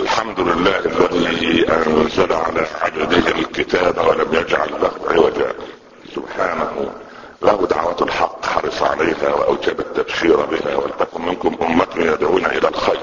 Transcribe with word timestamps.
الحمد 0.00 0.40
لله 0.40 0.78
الذي 1.12 1.72
أنزل 1.72 2.32
على 2.32 2.66
عبده 2.82 3.28
الكتاب 3.30 4.06
ولم 4.08 4.34
يجعل 4.34 4.70
له 4.82 4.90
عوجا. 5.08 5.52
سبحانه 6.14 6.90
له 7.42 7.66
دعوة 7.66 7.96
الحق 8.02 8.46
حرص 8.46 8.82
عليها 8.82 9.34
واوجب 9.34 9.80
التبشير 9.80 10.36
بها 10.36 10.76
ولتكن 10.76 11.22
منكم 11.26 11.56
أمة 11.62 11.86
يدعون 11.96 12.46
إلى 12.46 12.68
الخير. 12.68 13.00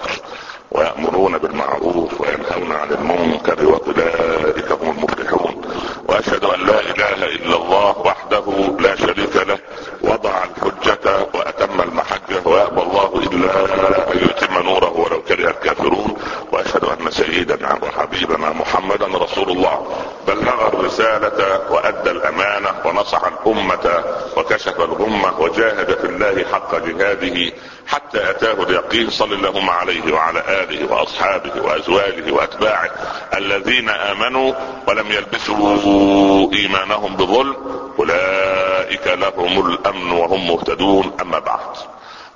ويأمرون 0.72 1.38
بالمعروف 1.38 2.22
وينهون 2.22 2.72
عن 2.72 2.92
المنكر 2.92 3.66
وأولئك 3.66 4.72
هم 4.72 4.90
المفلحون. 4.98 5.62
وأشهد 6.08 6.44
أن 6.46 6.66
لا 6.66 6.80
إله 6.80 7.26
إلا 7.26 7.56
الله 7.56 7.98
وحده 7.98 8.44
لا 8.80 8.96
شريك 8.96 9.36
له 9.36 9.58
وضع 10.02 10.44
الحجة 10.44 11.28
وأتم 11.34 11.82
المحجة 11.82 12.42
ويأبى 12.46 12.82
الله 12.82 13.22
إلا 13.32 13.66
أن 14.14 14.18
يتم 14.18 14.54
نوره 14.64 14.92
ولو 15.00 15.22
كره 15.22 15.50
الكافرون. 15.50 16.18
وأشهد 16.52 16.84
أن 16.84 17.12
سيدنا 17.12 17.80
وحبيبنا 17.84 18.50
محمدا 18.52 19.08
رسول 19.08 19.50
الله. 19.50 19.88
بلغ 20.28 20.68
الرسالة 20.68 21.72
وأدى 21.72 22.12
الأمانة 22.12 22.70
ونصح 22.86 23.22
الأمة 23.24 24.04
وكشف 24.38 24.80
الغمة 24.80 25.40
وجاهد 25.40 25.98
في 26.02 26.06
الله 26.06 26.46
حق 26.52 26.76
جهاده. 26.76 27.52
حتى 27.88 28.30
أتاه 28.30 28.64
اليقين 28.64 29.10
صلى 29.10 29.36
اللهم 29.36 29.70
عليه 29.70 30.14
وعلى 30.14 30.44
آله 30.48 30.94
وأصحابه 30.94 31.62
وأزواجه 31.62 32.32
وأتباعه 32.32 32.92
الذين 33.34 33.90
آمنوا 33.90 34.54
ولم 34.88 35.12
يلبسوا 35.12 36.54
إيمانهم 36.54 37.16
بظلم. 37.16 37.56
أولئك 38.00 39.08
لهم 39.08 39.68
الأمن 39.68 40.12
وهم 40.12 40.48
مهتدون. 40.48 41.18
أما 41.22 41.40
بعد 41.40 41.76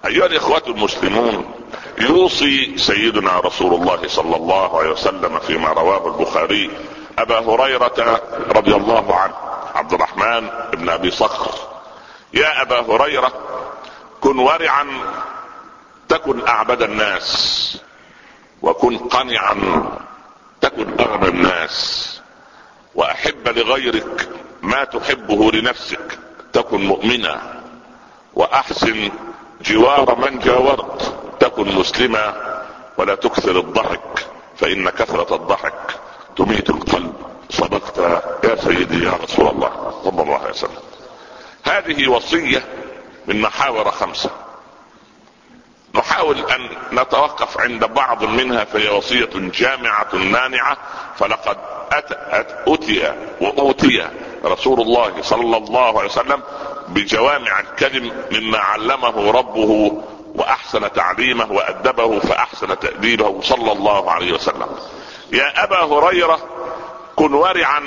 أيها 0.06 0.26
الإخوة 0.26 0.64
المسلمون 0.68 1.52
يوصي 2.00 2.78
سيدنا 2.78 3.40
رسول 3.40 3.74
الله 3.74 4.08
صلى 4.08 4.36
الله 4.36 4.80
عليه 4.80 4.90
وسلم 4.90 5.40
فيما 5.40 5.70
رواه 5.70 6.08
البخاري 6.08 6.70
أبا 7.20 7.40
هريرة 7.40 8.22
رضي 8.56 8.76
الله 8.76 9.16
عنه 9.16 9.34
عبد 9.76 9.94
الرحمن 9.94 10.50
بن 10.74 10.90
أبي 10.90 11.12
صخر. 11.12 11.52
يا 12.34 12.62
أبا 12.62 12.80
هريرة 12.80 13.32
كن 14.22 14.40
ورعا 14.40 14.88
تكن 16.12 16.48
أعبد 16.48 16.82
الناس 16.82 17.78
وكن 18.62 18.98
قنعا 18.98 19.56
تكن 20.62 21.00
أغنى 21.00 21.28
الناس 21.28 22.08
وأحب 22.96 23.48
لغيرك 23.48 24.30
ما 24.62 24.84
تحبه 24.84 25.52
لنفسك 25.52 26.20
تكن 26.54 26.82
مؤمنا 26.86 27.62
وأحسن 28.34 29.12
جوار 29.62 30.16
من 30.16 30.40
جاورت 30.40 31.14
تكن 31.40 31.76
مسلما 31.76 32.34
ولا 32.98 33.16
تكثر 33.16 33.60
الضحك 33.60 34.28
فإن 34.58 34.90
كثرة 34.90 35.36
الضحك 35.36 36.00
تميت 36.38 36.70
القلب 36.70 37.14
صدقت 37.50 37.98
يا 38.44 38.56
سيدي 38.56 39.04
يا 39.06 39.12
رسول 39.24 39.48
الله 39.48 40.02
صلى 40.04 40.22
الله 40.22 40.38
عليه 40.38 40.50
وسلم 40.50 40.82
هذه 41.64 42.08
وصية 42.08 42.64
من 43.28 43.42
محاور 43.42 43.92
خمسة. 43.92 44.30
نحاول 45.96 46.38
أن 46.52 46.70
نتوقف 46.92 47.58
عند 47.62 47.86
بعض 47.86 48.24
منها 48.24 48.64
فهي 48.64 48.90
وصية 48.90 49.30
جامعة 49.36 50.08
مانعة 50.14 50.78
فلقد 51.18 51.58
أتى 51.92 52.16
أتي 52.68 53.14
وأوتي 53.42 54.10
رسول 54.46 54.82
الله 54.82 55.22
صلى 55.22 55.58
الله 55.58 56.00
عليه 56.00 56.10
وسلم 56.10 56.44
بجوامع 56.88 57.60
الكلم 57.60 58.24
مما 58.32 58.58
علمه 58.58 59.32
ربه 59.32 60.04
وأحسن 60.36 60.94
تعليمه 60.94 61.52
وأدبه 61.52 62.20
فأحسن 62.20 62.80
تأديبه 62.80 63.42
صلى 63.42 63.72
الله 63.72 64.12
عليه 64.12 64.34
وسلم. 64.34 64.68
يا 65.32 65.64
أبا 65.64 65.84
هريرة 65.84 66.40
كن 67.16 67.34
ورعا 67.34 67.84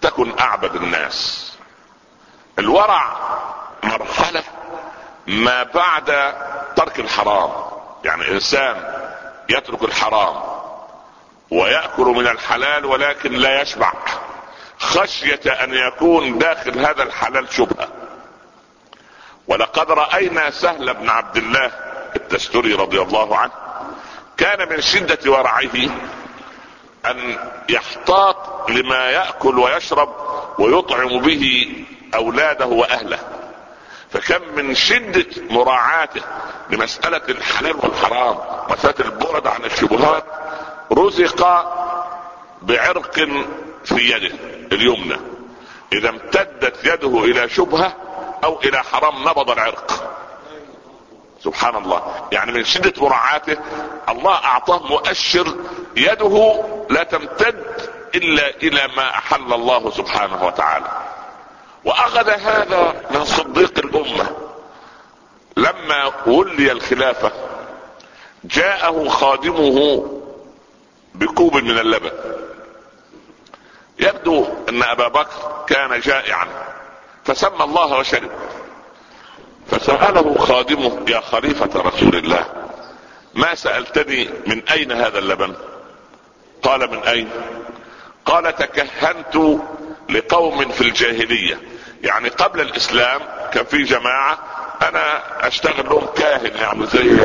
تكن 0.00 0.38
أعبد 0.38 0.74
الناس. 0.74 1.50
الورع 2.58 3.16
مرحلة 3.84 4.42
ما 5.30 5.62
بعد 5.62 6.34
ترك 6.76 7.00
الحرام. 7.00 7.50
يعني 8.04 8.28
إنسان 8.28 8.76
يترك 9.48 9.82
الحرام 9.82 10.42
ويأكل 11.50 12.04
من 12.04 12.26
الحلال 12.26 12.84
ولكن 12.84 13.32
لا 13.32 13.62
يشبع. 13.62 13.92
خشية 14.78 15.40
أن 15.46 15.74
يكون 15.74 16.38
داخل 16.38 16.78
هذا 16.78 17.02
الحلال 17.02 17.52
شبهة. 17.52 17.88
ولقد 19.48 19.90
رأينا 19.90 20.50
سهل 20.50 20.94
بن 20.94 21.08
عبد 21.08 21.36
الله 21.36 21.70
التستري 22.16 22.74
رضي 22.74 23.00
الله 23.00 23.36
عنه 23.36 23.52
كان 24.36 24.68
من 24.68 24.80
شدة 24.80 25.32
ورعه 25.32 25.90
أن 27.06 27.38
يحتاط 27.68 28.70
لما 28.70 29.10
يأكل 29.10 29.58
ويشرب 29.58 30.14
ويطعم 30.58 31.20
به 31.20 31.74
أولاده 32.14 32.66
وأهله. 32.66 33.39
فكم 34.12 34.54
من 34.56 34.74
شدة 34.74 35.26
مراعاته 35.50 36.22
لمسألة 36.70 37.22
الحلال 37.28 37.76
والحرام 37.76 38.38
مسألة 38.70 38.94
البعد 39.00 39.46
عن 39.46 39.64
الشبهات 39.64 40.24
رزق 40.92 41.46
بعرق 42.62 43.14
في 43.84 43.94
يده 43.94 44.34
اليمنى. 44.72 45.16
إذا 45.92 46.08
امتدت 46.08 46.84
يده 46.84 47.24
إلى 47.24 47.48
شبهة 47.48 47.96
أو 48.44 48.60
إلى 48.60 48.82
حرام 48.82 49.28
نبض 49.28 49.50
العرق. 49.50 50.16
سبحان 51.44 51.76
الله. 51.76 52.28
يعني 52.32 52.52
من 52.52 52.64
شدة 52.64 52.92
مراعاته 53.02 53.56
الله 54.08 54.34
أعطاه 54.34 54.86
مؤشر 54.86 55.54
يده 55.96 56.64
لا 56.90 57.02
تمتد 57.02 57.64
إلا 58.14 58.56
إلى 58.56 58.88
ما 58.96 59.10
أحل 59.10 59.52
الله 59.52 59.90
سبحانه 59.90 60.46
وتعالى. 60.46 60.86
وأخذ 61.84 62.30
هذا 62.30 63.02
من 63.10 63.24
صديق 63.24 63.78
الأمة. 63.78 64.36
لما 65.56 66.12
ولي 66.26 66.72
الخلافة 66.72 67.32
جاءه 68.44 69.08
خادمه 69.08 70.06
بكوب 71.14 71.56
من 71.56 71.78
اللبن. 71.78 72.10
يبدو 73.98 74.46
أن 74.68 74.82
أبا 74.82 75.08
بكر 75.08 75.64
كان 75.66 76.00
جائعا 76.00 76.46
فسمى 77.24 77.64
الله 77.64 77.98
وشرب 77.98 78.30
فسأله 79.70 80.38
خادمه 80.38 81.04
يا 81.08 81.20
خليفة 81.20 81.80
رسول 81.80 82.16
الله 82.16 82.46
ما 83.34 83.54
سألتني 83.54 84.28
من 84.46 84.62
أين 84.68 84.92
هذا 84.92 85.18
اللبن؟ 85.18 85.54
قال 86.62 86.90
من 86.90 87.02
أين؟ 87.02 87.30
قال 88.26 88.56
تكهنت 88.56 89.60
لقوم 90.10 90.68
في 90.68 90.80
الجاهلية. 90.80 91.60
يعني 92.02 92.28
قبل 92.28 92.60
الإسلام 92.60 93.20
كان 93.52 93.64
في 93.64 93.82
جماعة 93.82 94.38
أنا 94.82 95.22
اشتغل 95.46 95.88
لهم 95.88 96.06
كاهن 96.16 96.56
يعني 96.56 96.86
زي 96.86 97.16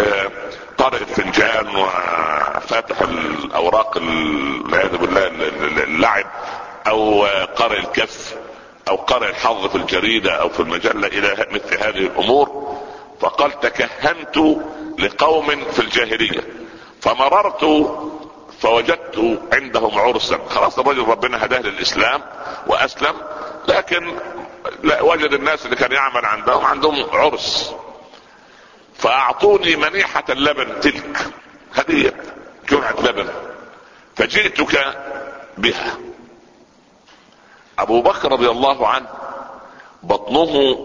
قارئ 0.78 0.97
الفنجان 0.97 1.68
وفاتح 1.75 3.02
الأوراق 3.02 3.97
والعياذ 3.97 4.97
بالله 4.97 5.28
اللعب 5.84 6.25
أو 6.88 7.25
قارئ 7.56 7.80
الكف 7.80 8.36
أو 8.90 8.96
قارئ 8.96 9.30
الحظ 9.30 9.68
في 9.68 9.75
الجريدة 9.75 10.31
أو 10.31 10.50
في 10.50 10.59
المجلة 10.59 11.07
إلى 11.07 11.47
مثل 11.52 11.78
هذه 11.80 11.97
الأمور. 12.06 12.75
فقال 13.19 13.59
تكهنت 13.59 14.38
لقوم 15.00 15.63
في 15.72 15.80
الجاهلية 15.80 16.42
فمررت 17.02 17.66
فوجدت 18.62 19.40
عندهم 19.53 20.00
عرسا. 20.00 20.40
خلاص 20.50 20.80
الرجل 20.80 21.07
ربنا 21.07 21.46
هداه 21.46 21.59
للإسلام 21.59 22.22
وأسلم 22.68 23.13
لكن 23.68 24.12
لا 24.85 25.01
وجد 25.01 25.34
الناس 25.34 25.66
اللي 25.66 25.75
كان 25.75 25.91
يعمل 25.91 26.25
عندهم 26.25 26.66
عندهم 26.66 27.06
عرس. 27.12 27.73
فأعطوني 28.97 29.75
منيحة 29.75 30.23
اللبن 30.29 30.79
تلك. 30.79 31.18
هدية 31.75 32.13
جرعة 32.69 32.95
لبن. 33.01 33.30
فجئتك 34.15 34.98
بها. 35.57 35.98
أبو 37.80 38.01
بكر 38.01 38.31
رضي 38.31 38.50
الله 38.50 38.88
عنه 38.88 39.07
بطنه 40.04 40.77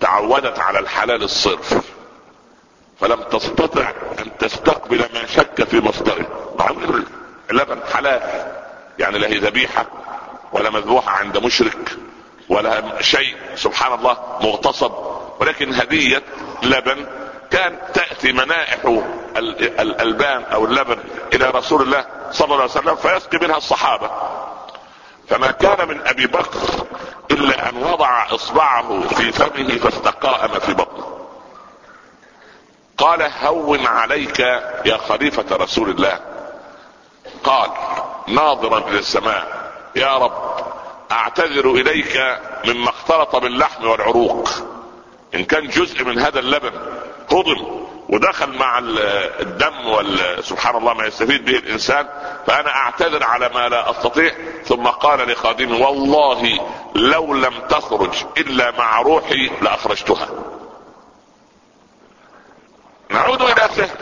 تعودت 0.00 0.58
على 0.58 0.78
الحلال 0.78 1.22
الصرف. 1.22 1.92
فلم 3.00 3.22
تستطع 3.22 3.92
أن 4.18 4.38
تستقبل 4.38 4.98
ما 4.98 5.26
شك 5.26 5.64
في 5.64 5.80
مصدره. 5.80 6.26
اللبن 7.50 7.80
حلال. 7.94 8.52
يعني 8.98 9.18
لا 9.18 9.28
هي 9.28 9.38
ذبيحة 9.38 9.86
ولا 10.52 10.70
مذبوحة 10.70 11.10
عند 11.10 11.38
مشرك. 11.38 11.98
ولا 12.48 13.02
شيء 13.02 13.36
سبحان 13.54 13.92
الله 13.92 14.16
مغتصب. 14.40 14.92
ولكن 15.40 15.74
هدية 15.74 16.22
لبن. 16.62 17.06
كان 17.50 17.78
تأتي 17.94 18.32
منائح 18.32 19.04
الألبان 19.56 20.44
أو 20.44 20.64
اللبن 20.64 20.98
إلى 21.34 21.50
رسول 21.50 21.82
الله 21.82 22.06
صلى 22.30 22.44
الله 22.44 22.60
عليه 22.60 22.72
وسلم 22.72 22.96
فيسقي 22.96 23.38
منها 23.38 23.56
الصحابة. 23.56 24.10
فما 25.28 25.50
كان 25.50 25.88
من 25.88 26.06
أبي 26.06 26.26
بكر 26.26 26.60
إلا 27.30 27.68
أن 27.68 27.76
وضع 27.76 28.34
إصبعه 28.34 29.08
في 29.08 29.32
فمه 29.32 29.78
فاستقام 29.78 30.60
في 30.60 30.74
بطنه. 30.74 31.18
قال 32.98 33.30
هون 33.42 33.86
عليك 33.86 34.38
يا 34.84 34.96
خليفة 35.08 35.56
رسول 35.56 35.90
الله. 35.90 36.20
قال 37.44 37.70
ناظرا 38.26 38.78
إلى 38.78 38.98
السماء. 38.98 39.72
يا 39.96 40.18
رب 40.18 40.47
أعتذر 41.12 41.70
إليك 41.70 42.38
مما 42.64 42.90
اختلط 42.90 43.36
باللحم 43.36 43.86
والعروق. 43.86 44.48
إن 45.34 45.44
كان 45.44 45.68
جزء 45.68 46.04
من 46.04 46.18
هذا 46.18 46.38
اللبن 46.38 46.72
هضم 47.32 47.88
ودخل 48.08 48.58
مع 48.58 48.78
الدم 48.78 50.06
سبحان 50.40 50.76
الله 50.76 50.94
ما 50.94 51.06
يستفيد 51.06 51.44
به 51.44 51.58
الإنسان 51.58 52.08
فأنا 52.46 52.76
أعتذر 52.76 53.24
على 53.24 53.50
ما 53.54 53.68
لا 53.68 53.90
أستطيع. 53.90 54.32
ثم 54.64 54.86
قال 54.86 55.30
لخادمه 55.30 55.76
والله 55.76 56.60
لو 56.94 57.34
لم 57.34 57.54
تخرج 57.68 58.24
إلا 58.36 58.70
مع 58.70 59.00
روحي 59.00 59.50
لأخرجتها. 59.62 60.28
نعود 63.10 63.42
إلى 63.42 63.68
سهل. 63.76 63.98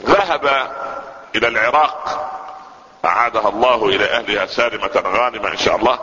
ذهب 0.00 0.46
إلى 1.36 1.48
العراق. 1.48 2.24
أعادها 3.08 3.48
الله 3.48 3.86
إلى 3.86 4.04
اهلها 4.04 4.46
سالمة 4.46 4.90
غانمة 4.96 5.48
إن 5.48 5.56
شاء 5.56 5.76
الله 5.76 5.98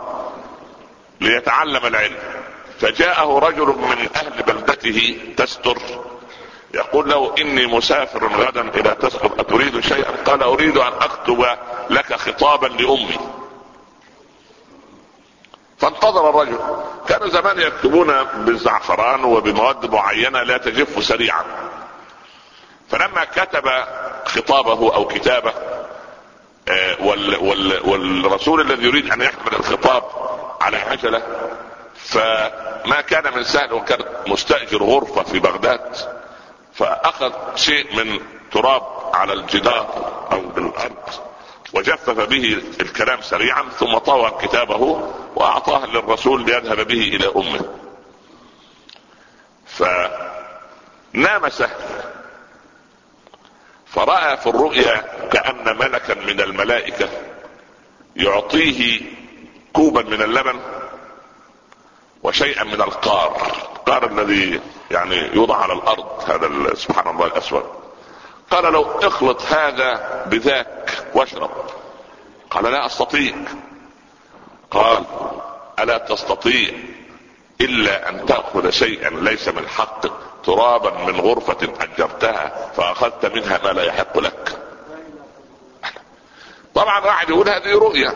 ليتعلم 1.22 1.86
العلم. 1.86 2.18
فجاءه 2.80 3.40
رجل 3.40 3.68
من 3.68 4.10
أهل 4.16 4.44
بلدته 4.44 5.18
تستر. 5.38 5.78
يقول 6.74 7.10
له 7.10 7.36
إني 7.40 7.66
مسافر 7.66 8.28
غدا 8.28 8.62
إلى 8.62 8.96
تسقط. 9.02 9.40
أتريد 9.40 9.80
شيئا؟ 9.80 10.12
قال 10.26 10.44
أريد 10.44 10.78
أن 10.78 10.94
أكتب 10.94 11.46
لك 11.90 12.14
خطابا 12.14 12.68
لأمي. 12.68 13.20
فانتظر 15.78 16.30
الرجل. 16.30 16.60
كانوا 17.08 17.28
زمان 17.28 17.60
يكتبون 17.60 18.24
بالزعفران 18.24 19.24
وبمواد 19.24 19.94
معينة 19.94 20.44
لا 20.44 20.58
تجف 20.58 21.04
سريعا. 21.04 21.44
فلما 22.90 23.24
كتب 23.24 23.70
خطابه 24.26 24.96
أو 24.96 25.08
كتابه 25.08 25.54
وال 27.00 27.36
وال 27.36 27.90
والرسول 27.90 28.62
الذي 28.62 28.84
يريد 28.86 29.12
أن 29.12 29.22
يحمل 29.22 29.56
الخطاب 29.56 30.04
على 30.62 30.78
عجله 30.78 31.22
فما 31.96 33.02
كان 33.08 33.34
من 33.38 33.44
سهل 33.44 33.74
وكان 33.74 34.00
مستأجر 34.28 34.84
غرفة 34.84 35.24
في 35.24 35.40
بغداد 35.40 35.96
فأخذ 36.74 37.34
شيء 37.56 37.96
من 37.96 38.20
تراب 38.52 38.84
على 39.14 39.34
الجدار 39.34 39.88
أو 40.32 40.42
بالأرض 40.42 41.26
وجفف 41.74 42.10
به 42.30 42.62
الكلام 42.82 43.22
سريعا 43.22 43.64
ثم 43.80 43.98
طوى 43.98 44.32
كتابه 44.42 45.12
وأعطاه 45.36 45.86
للرسول 45.86 46.46
ليذهب 46.46 46.88
به 46.88 47.02
إلى 47.02 47.32
أمه. 47.36 47.66
فنام 49.68 51.50
سهل. 51.50 51.70
فرأى 53.96 54.38
في 54.38 54.48
الرؤيا 54.48 55.04
كأن 55.32 55.78
ملكا 55.78 56.14
من 56.14 56.42
الملائكة 56.42 57.10
يعطيه 58.16 59.02
كوبا 59.74 60.02
من 60.04 60.22
اللبن 60.22 60.60
وشيئا 62.24 62.64
من 62.64 62.82
القار. 62.82 63.36
القار 63.76 64.12
الذي 64.12 64.62
يعني 64.92 65.36
يوضع 65.36 65.56
على 65.56 65.74
الأرض 65.74 66.30
هذا 66.30 66.74
سبحان 66.74 67.08
الله 67.08 67.26
الأسود. 67.26 67.66
قال 68.52 68.74
لو 68.74 68.84
اخلط 68.84 69.42
هذا 69.42 70.24
بذاك 70.26 71.08
واشرب. 71.14 71.52
قال 72.50 72.64
لا 72.64 72.86
أستطيع. 72.86 73.36
قال 74.72 75.04
ألا 75.80 75.98
تستطيع 75.98 76.74
إلا 77.62 78.10
أن 78.10 78.26
تأخذ 78.26 78.70
شيئا 78.70 79.10
ليس 79.10 79.48
من 79.48 79.68
حقك. 79.68 80.25
ترابا 80.46 80.92
من 80.92 81.20
غرفة 81.20 81.74
أجرتها 81.82 82.72
فأخذت 82.78 83.26
منها 83.26 83.60
ما 83.64 83.70
لا 83.70 83.84
يحق 83.84 84.20
لك. 84.20 84.58
طبعا 86.76 87.06
واحد 87.06 87.30
يقول 87.30 87.50
هذه 87.50 87.74
رؤية 87.74 88.14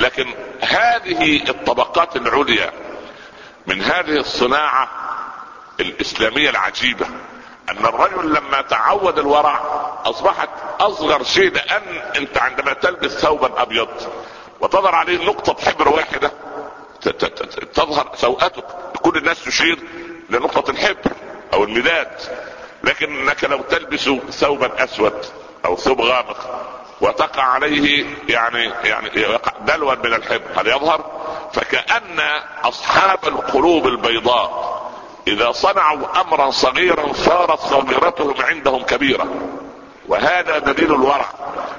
لكن 0.00 0.34
هذه 0.60 1.50
الطبقات 1.50 2.16
العليا 2.16 2.72
من 3.66 3.82
هذه 3.82 4.16
الصناعة 4.20 4.88
الإسلامية 5.80 6.50
العجيبة 6.50 7.06
أن 7.70 7.84
الرجل 7.86 8.34
لما 8.34 8.60
تعود 8.62 9.18
الورع 9.18 9.60
أصبحت 10.04 10.48
أصغر 10.80 11.22
شيء 11.24 11.52
لأن 11.52 11.82
أنت 12.16 12.38
عندما 12.38 12.72
تلبس 12.72 13.10
ثوبا 13.10 13.62
أبيض 13.62 13.88
وتظهر 14.60 14.94
عليه 14.94 15.24
نقطة 15.24 15.70
حبر 15.70 15.88
واحدة 15.88 16.32
تظهر 17.74 18.10
سوءتك 18.14 18.64
كل 19.02 19.18
الناس 19.18 19.44
تشير 19.44 19.78
لنقطة 20.30 20.70
الحبر 20.70 21.12
أو 21.54 21.64
المداد 21.64 22.08
لكنك 22.84 23.44
لو 23.44 23.62
تلبس 23.62 24.10
ثوبا 24.30 24.84
أسود 24.84 25.26
أو 25.64 25.76
ثوب 25.76 26.00
غامق 26.00 26.66
وتقع 27.00 27.42
عليه 27.42 28.06
يعني 28.28 28.72
يعني 28.84 29.10
دلوا 29.60 29.94
من 29.94 30.14
الحبر 30.14 30.44
هل 30.56 30.66
يظهر؟ 30.66 31.04
فكأن 31.52 32.20
أصحاب 32.64 33.18
القلوب 33.26 33.86
البيضاء 33.86 34.80
إذا 35.28 35.52
صنعوا 35.52 36.20
امرا 36.20 36.50
صغيرا 36.50 37.12
صارت 37.12 37.60
صغيرتهم 37.60 38.34
عندهم 38.42 38.82
كبيرة 38.82 39.26
وهذا 40.08 40.58
دليل 40.58 40.94
الورع. 40.94 41.26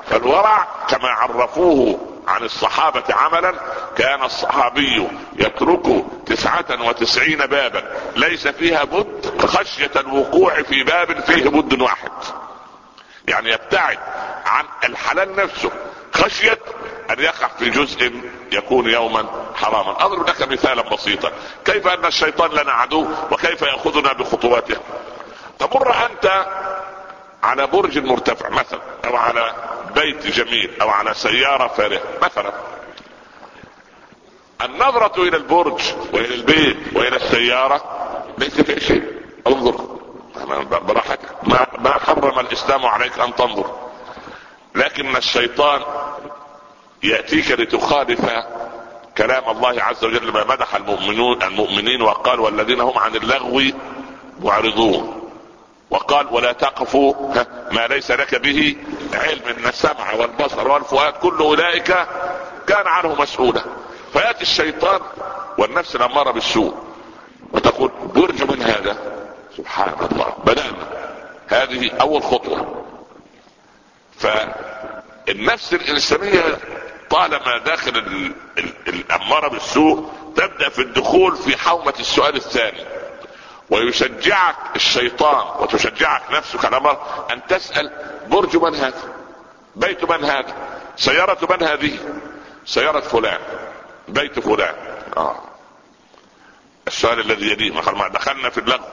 فالورع 0.10 0.68
كما 0.88 1.10
عرفوه 1.10 2.11
عن 2.28 2.44
الصحابة 2.44 3.04
عملا 3.10 3.54
كان 3.98 4.24
الصحابي 4.24 5.08
يترك 5.36 6.06
تسعة 6.26 6.88
وتسعين 6.88 7.38
بابا. 7.38 7.84
ليس 8.16 8.48
فيها 8.48 8.84
بد 8.84 9.42
خشية 9.48 9.92
الوقوع 9.96 10.62
في 10.62 10.84
باب 10.84 11.20
فيه 11.20 11.50
بد 11.50 11.82
واحد. 11.82 12.12
يعني 13.28 13.52
يبتعد 13.52 14.00
عن 14.46 14.66
الحلال 14.84 15.36
نفسه. 15.36 15.72
خشية 16.14 16.60
أن 17.12 17.20
يقع 17.20 17.48
في 17.48 17.70
جزء 17.70 18.12
يكون 18.52 18.90
يوما 18.90 19.26
حراما. 19.56 20.06
أضرب 20.06 20.30
لك 20.30 20.52
مثالا 20.52 20.82
بسيطا. 20.82 21.32
كيف 21.66 21.88
أن 21.88 22.06
الشيطان 22.06 22.52
لنا 22.52 22.72
عدو 22.72 23.08
وكيف 23.32 23.62
يأخذنا 23.62 24.14
بخطواته 24.14 24.78
تمر 25.60 25.96
أنت 26.06 26.46
على 27.44 27.68
برج 27.68 27.98
مرتفع 27.98 28.50
مثلا 28.50 28.82
أو 29.06 29.16
على 29.16 29.54
بيت 29.96 30.28
جميل 30.28 30.82
أو 30.82 30.90
على 30.90 31.14
سيارة 31.14 31.68
فارهة 31.68 32.02
مثلا. 32.22 32.54
النظرة 34.66 35.24
إلى 35.24 35.38
البرج 35.38 35.82
وإلى 36.14 36.36
البيت 36.36 36.78
وإلى 36.96 37.16
السيارة 37.16 37.84
ليس 38.38 38.62
في 38.62 38.80
شيء. 38.80 39.04
انظر. 39.48 39.92
براحتك. 40.88 41.20
ما, 41.44 41.68
ما 41.78 41.92
حرم 41.92 42.40
الإسلام 42.40 42.86
عليك 42.86 43.20
أن 43.20 43.36
تنظر. 43.36 43.76
لكن 44.76 45.16
الشيطان 45.16 45.82
يأتيك 47.04 47.52
لتخالف 47.52 48.22
كلام 49.18 49.50
الله 49.50 49.84
عز 49.84 50.06
وجل 50.06 50.32
ما 50.32 50.44
مدح 50.44 50.76
المؤمنون 50.76 51.44
المؤمنين 51.44 52.02
وقال 52.02 52.40
والذين 52.40 52.82
هم 52.82 52.98
عن 52.98 53.16
اللغو 53.16 53.62
معرضون. 54.40 55.21
وقال 55.92 56.28
ولا 56.32 56.52
تقف 56.52 56.96
ما 57.72 57.88
ليس 57.88 58.12
لك 58.12 58.36
به 58.36 58.76
علم. 59.14 59.42
إن 59.58 59.68
السمع 59.68 60.14
والبصر 60.14 60.68
والفؤاد 60.68 61.14
كل 61.14 61.38
أولئك 61.40 61.88
كان 62.68 62.88
عنه 62.88 63.16
مسؤولا. 63.16 63.62
فيأتي 64.14 64.42
الشيطان 64.42 65.02
والنفس 65.58 65.96
الأمارة 65.96 66.32
بالسوء 66.32 66.74
وتقول 67.54 67.92
برج 68.16 68.44
من 68.44 68.62
هذا؟ 68.62 68.98
سبحان 69.58 69.94
الله. 70.12 70.34
بدانا 70.46 70.88
هذه 71.48 71.92
أول 72.02 72.24
خطوة. 72.24 72.86
فالنفس 74.18 75.74
الإنسانية 75.74 76.58
طالما 77.10 77.58
داخل 77.58 78.04
الأمارة 78.88 79.50
بالسوء 79.50 80.10
تبدأ 80.36 80.70
في 80.70 80.82
الدخول 80.82 81.36
في 81.36 81.58
حومة 81.58 81.94
السؤال 82.00 82.36
الثاني. 82.36 83.01
ويشجعك 83.72 84.56
الشيطان 84.76 85.62
وتشجعك 85.64 86.32
نفسك 86.32 86.66
الامر 86.66 86.98
أن 87.32 87.42
تسأل 87.50 87.92
برج 88.28 88.58
من 88.58 88.76
هذا؟ 88.76 89.14
بيت 89.76 90.12
من 90.12 90.26
هذا؟ 90.26 90.56
سيارة 90.96 91.38
من 91.50 91.64
هذه؟ 91.64 92.00
سيارة 92.66 93.00
فلان. 93.00 93.40
بيت 94.08 94.40
فلان. 94.40 94.76
آه. 95.18 95.44
السؤال 96.88 97.20
الذي 97.20 97.52
يليه 97.52 97.72
ما 97.72 98.08
دخلنا 98.08 98.50
في 98.50 98.58
اللغو. 98.58 98.86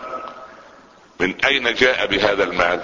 من 1.20 1.44
أين 1.44 1.74
جاء 1.74 2.06
بهذا 2.06 2.44
المال؟ 2.44 2.82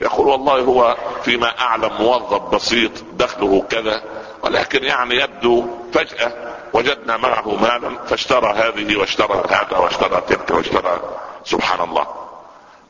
يقول 0.00 0.28
والله 0.28 0.60
هو 0.60 0.96
فيما 1.24 1.58
أعلم 1.60 1.92
موظف 1.92 2.42
بسيط 2.42 2.92
دخله 3.12 3.62
كذا 3.70 4.02
ولكن 4.42 4.84
يعني 4.84 5.14
يبدو 5.14 5.66
فجأة 5.92 6.47
وجدنا 6.72 7.16
معه 7.16 7.56
مالا 7.56 8.04
فاشترى 8.04 8.52
هذه 8.52 8.96
واشترى 8.96 9.42
هذا 9.50 9.76
واشترى 9.78 10.20
تلك 10.28 10.50
واشترى 10.50 11.00
سبحان 11.44 11.88
الله. 11.88 12.06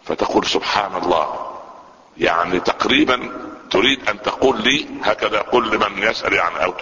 فتقول 0.04 0.46
سبحان 0.46 1.02
الله. 1.02 1.48
يعني 2.18 2.60
تقريبا 2.60 3.30
تريد 3.70 4.08
أن 4.08 4.22
تقول 4.22 4.62
لي 4.62 4.86
هكذا 5.02 5.36
يقول 5.36 5.70
لمن 5.70 6.02
يسأل 6.02 6.32
يعني 6.32 6.64
أو 6.64 6.72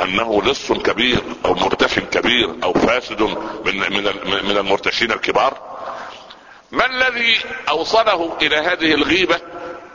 أنه 0.00 0.42
لص 0.42 0.72
كبير 0.72 1.22
أو 1.44 1.54
مرتش 1.54 1.98
كبير 1.98 2.54
أو 2.64 2.72
فاسد 2.72 3.22
من 3.64 3.78
من 3.78 4.04
من 4.44 4.56
المرتشين 4.56 5.12
الكبار؟ 5.12 5.58
ما 6.72 6.86
الذي 6.86 7.36
أوصله 7.68 8.36
إلى 8.42 8.56
هذه 8.56 8.94
الغيبة 8.94 9.40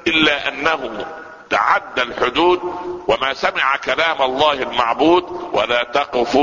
إلا 0.08 0.48
أنه 0.48 1.06
تعدى 1.50 2.02
الحدود 2.02 2.60
وما 3.08 3.34
سمع 3.34 3.76
كلام 3.76 4.22
الله 4.22 4.54
المعبود 4.54 5.50
ولا 5.54 5.84
تقف 5.84 6.36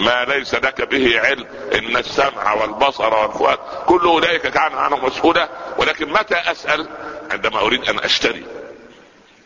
ما 0.00 0.24
ليس 0.24 0.54
لك 0.54 0.88
به 0.88 1.20
علم. 1.20 1.46
إن 1.74 1.96
السمع 1.96 2.52
والبصر 2.52 3.14
والفؤاد 3.14 3.58
كل 3.86 4.00
أولئك 4.04 4.46
كان 4.46 4.72
عنه 4.72 4.96
مسؤولا. 4.96 5.48
ولكن 5.78 6.12
متى 6.12 6.36
أسأل؟ 6.36 6.88
عندما 7.30 7.60
أريد 7.60 7.88
أن 7.88 7.98
أشتري. 7.98 8.44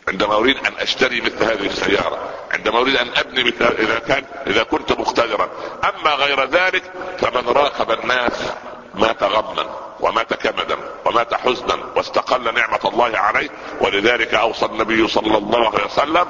عندما 0.09 0.35
أريد 0.35 0.57
أن 0.57 0.73
أشتري 0.79 1.21
مثل 1.21 1.45
هذه 1.45 1.67
السيارة. 1.67 2.19
عندما 2.53 2.79
أريد 2.79 2.97
أن 2.97 3.09
أبني 3.17 3.45
مثل 3.45 3.65
اذا 3.65 3.99
كان 3.99 4.25
إذا 4.47 4.63
كنت 4.63 4.93
مقتدرا 4.93 5.49
أما 5.85 6.15
غير 6.15 6.45
ذلك 6.45 6.93
فمن 7.19 7.49
راقب 7.49 7.91
الناس 7.91 8.53
مات 8.95 9.23
غما 9.23 9.67
ومات 10.01 10.35
كمدا 10.35 10.77
ومات 11.05 11.35
حزنا 11.35 11.79
واستقل 11.97 12.55
نعمة 12.55 12.81
الله 12.85 13.19
عليه. 13.19 13.49
ولذلك 13.81 14.35
أوصى 14.35 14.67
النبي 14.67 15.09
صلى 15.09 15.39
الله 15.39 15.69
عليه 15.69 15.85
وسلم 15.85 16.27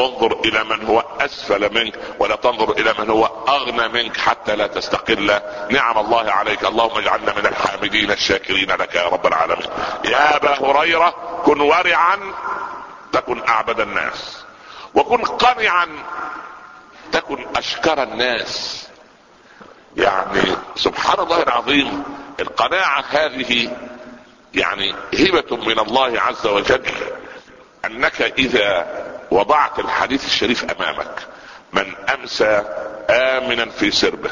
انظر 0.00 0.40
إلى 0.44 0.64
من 0.64 0.86
هو 0.86 1.04
أسفل 1.20 1.74
منك 1.74 1.94
ولا 2.18 2.36
تنظر 2.36 2.70
إلى 2.70 2.94
من 2.98 3.10
هو 3.10 3.30
أغنى 3.48 3.88
منك 3.88 4.16
حتى 4.16 4.56
لا 4.56 4.66
تستقل. 4.66 5.40
نعم 5.70 5.98
الله 5.98 6.30
عليك. 6.30 6.64
اللهم 6.64 6.98
اجعلنا 6.98 7.34
من 7.34 7.46
الحامدين 7.46 8.10
الشاكرين 8.10 8.70
لك 8.70 8.94
يا 8.94 9.08
رب 9.08 9.26
العالمين. 9.26 9.66
يا 10.04 10.36
أبا 10.36 10.70
هريرة 10.70 11.14
كن 11.44 11.60
ورعا 11.60 12.18
تكن 13.12 13.42
أعبد 13.48 13.80
الناس. 13.80 14.44
وكن 14.94 15.22
قنعا 15.22 15.88
تكن 17.12 17.46
أشكر 17.56 18.02
الناس. 18.02 18.86
يعني 19.96 20.42
سبحان 20.76 21.20
الله 21.20 21.42
العظيم 21.42 22.02
القناعة 22.40 23.04
هذه 23.10 23.76
يعني 24.54 24.94
هبة 25.18 25.56
من 25.56 25.78
الله 25.78 26.20
عز 26.20 26.46
وجل 26.46 26.82
أنك 27.84 28.22
إذا 28.22 28.86
وضعت 29.30 29.78
الحديث 29.78 30.26
الشريف 30.26 30.64
أمامك 30.70 31.26
من 31.72 31.94
أمسى 32.14 32.64
آمنا 33.10 33.70
في 33.70 33.90
سربه. 33.90 34.30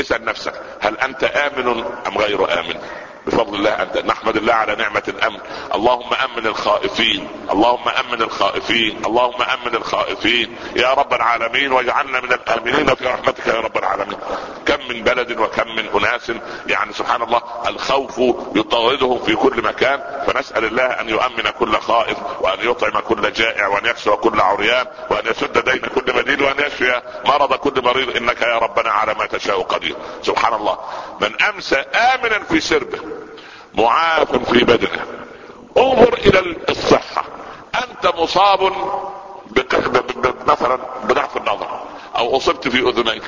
اسأل 0.00 0.24
نفسك 0.24 0.54
هل 0.80 0.98
أنت 0.98 1.24
آمن 1.24 1.84
أم 2.06 2.18
غير 2.18 2.60
آمن؟ 2.60 2.80
بفضل 3.26 3.54
الله 3.54 3.82
أنت 3.82 3.96
نحمد 3.96 4.36
الله 4.36 4.52
على 4.52 4.74
نعمة 4.74 5.02
الأمن. 5.08 5.38
اللهم 5.74 6.14
أمن 6.14 6.46
الخائفين 6.46 7.28
اللهم 7.50 7.88
أمن 7.88 8.22
الخائفين 8.22 9.02
اللهم 9.06 9.42
أمن 9.42 9.74
الخائفين. 9.74 10.56
يا 10.76 10.94
رب 10.94 11.14
العالمين 11.14 11.72
واجعلنا 11.72 12.20
من 12.20 12.32
الآمنين 12.32 12.94
في 12.94 13.04
رحمتك 13.04 13.46
يا 13.46 13.60
رب 13.60 13.78
العالمين. 13.78 14.18
كم 14.66 14.88
من 14.88 15.02
بلد 15.02 15.38
وكم 15.38 15.68
من 15.76 15.88
أناس 15.94 16.32
يعني 16.66 16.92
سبحان 16.92 17.22
الله 17.22 17.42
الخوف 17.66 18.18
يطاردهم 18.56 19.18
في 19.18 19.34
كل 19.36 19.62
مكان. 19.62 20.24
فنسأل 20.26 20.64
الله 20.64 20.86
أن 21.00 21.08
يؤمن 21.08 21.50
كل 21.58 21.76
خائف 21.76 22.18
وأن 22.40 22.70
يطعم 22.70 23.00
كل 23.00 23.32
جائع 23.32 23.66
وأن 23.66 23.86
يكسو 23.86 24.16
كل 24.16 24.40
عريان 24.40 24.86
وأن 25.10 25.26
يسد 25.26 25.70
دين 25.70 25.80
كل 25.80 26.16
مدين 26.16 26.42
وأن 26.42 26.66
يشفي 26.66 27.02
مرض 27.24 27.54
كل 27.54 27.82
مريض. 27.82 28.16
إنك 28.16 28.42
يا 28.42 28.58
ربنا 28.58 28.90
على 28.90 29.14
ما 29.14 29.26
تشاء 29.26 29.62
قدير. 29.62 29.96
سبحان 30.22 30.54
الله. 30.54 30.78
من 31.20 31.42
أمسى 31.42 31.76
آمنا 31.76 32.38
في 32.38 32.60
سربه 32.60 33.13
معاف 33.74 34.50
في 34.52 34.64
بدنه. 34.64 35.04
انظر 35.76 36.14
إلى 36.14 36.56
الصحة. 36.68 37.24
أنت 37.74 38.14
مصاب 38.14 38.72
مثلا 40.46 40.78
بضعف 41.04 41.36
النظر 41.36 41.80
أو 42.16 42.36
أصبت 42.36 42.68
في 42.68 42.88
أذنيك 42.88 43.22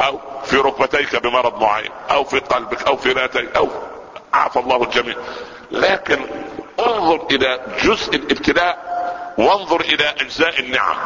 أو 0.00 0.20
في 0.44 0.56
ركبتيك 0.56 1.22
بمرض 1.22 1.62
معين 1.62 1.90
أو 2.10 2.24
في 2.24 2.38
قلبك 2.38 2.82
أو 2.82 2.96
في 2.96 3.12
راتيك 3.12 3.56
أو 3.56 3.68
عافى 4.32 4.58
الله 4.58 4.82
الجميع. 4.82 5.16
لكن 5.70 6.18
انظر 6.86 7.26
إلى 7.30 7.60
جزء 7.82 8.14
الابتلاء 8.16 8.88
وانظر 9.38 9.80
إلى 9.80 10.04
أجزاء 10.20 10.60
النعم. 10.60 10.96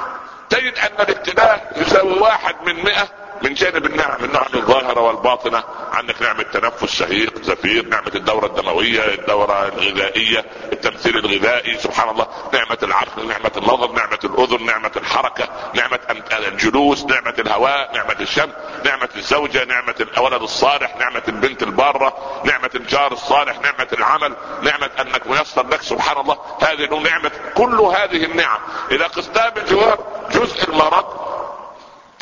تجد 0.50 0.78
أن 0.78 1.04
الابتلاء 1.04 1.72
يساوي 1.76 2.20
واحد 2.20 2.54
من 2.66 2.84
مئة 2.84 3.08
من 3.44 3.54
جانب 3.54 3.86
النعم 3.86 4.24
النعم 4.24 4.46
الظاهرة 4.54 5.00
والباطنة 5.00 5.64
عندك 5.92 6.22
نعمة 6.22 6.42
تنفس 6.42 6.96
شهيق 6.96 7.42
زفير 7.42 7.86
نعمة 7.88 8.12
الدورة 8.14 8.46
الدموية 8.46 9.14
الدورة 9.14 9.68
الغذائية 9.68 10.44
التمثيل 10.72 11.18
الغذائي 11.18 11.78
سبحان 11.78 12.08
الله 12.08 12.26
نعمة 12.52 12.78
العقل 12.82 13.28
نعمة 13.28 13.52
النظر 13.56 13.92
نعمة 13.92 14.18
الأذن 14.24 14.66
نعمة 14.66 14.90
الحركة 14.96 15.48
نعمة 15.74 15.98
الجلوس 16.32 17.04
نعمة 17.04 17.34
الهواء 17.38 17.94
نعمة 17.94 18.16
الشمس 18.20 18.52
نعمة 18.84 19.08
الزوجة 19.16 19.64
نعمة 19.64 19.94
الولد 20.16 20.42
الصالح 20.42 20.96
نعمة 20.96 21.22
البنت 21.28 21.62
البارة 21.62 22.42
نعمة 22.44 22.70
الجار 22.74 23.12
الصالح 23.12 23.60
نعمة 23.60 23.88
العمل 23.92 24.36
نعمة 24.62 24.90
أنك 25.00 25.26
ميسر 25.26 25.66
لك 25.66 25.82
سبحان 25.82 26.20
الله 26.20 26.38
هذه 26.62 26.98
نعمة 26.98 27.30
كل 27.54 27.80
هذه 27.80 28.24
النعم. 28.24 28.58
اذا 28.90 29.06
قستها 29.06 29.48
بجوار 29.48 29.98
جزء 30.30 30.68
المرض 30.68 31.32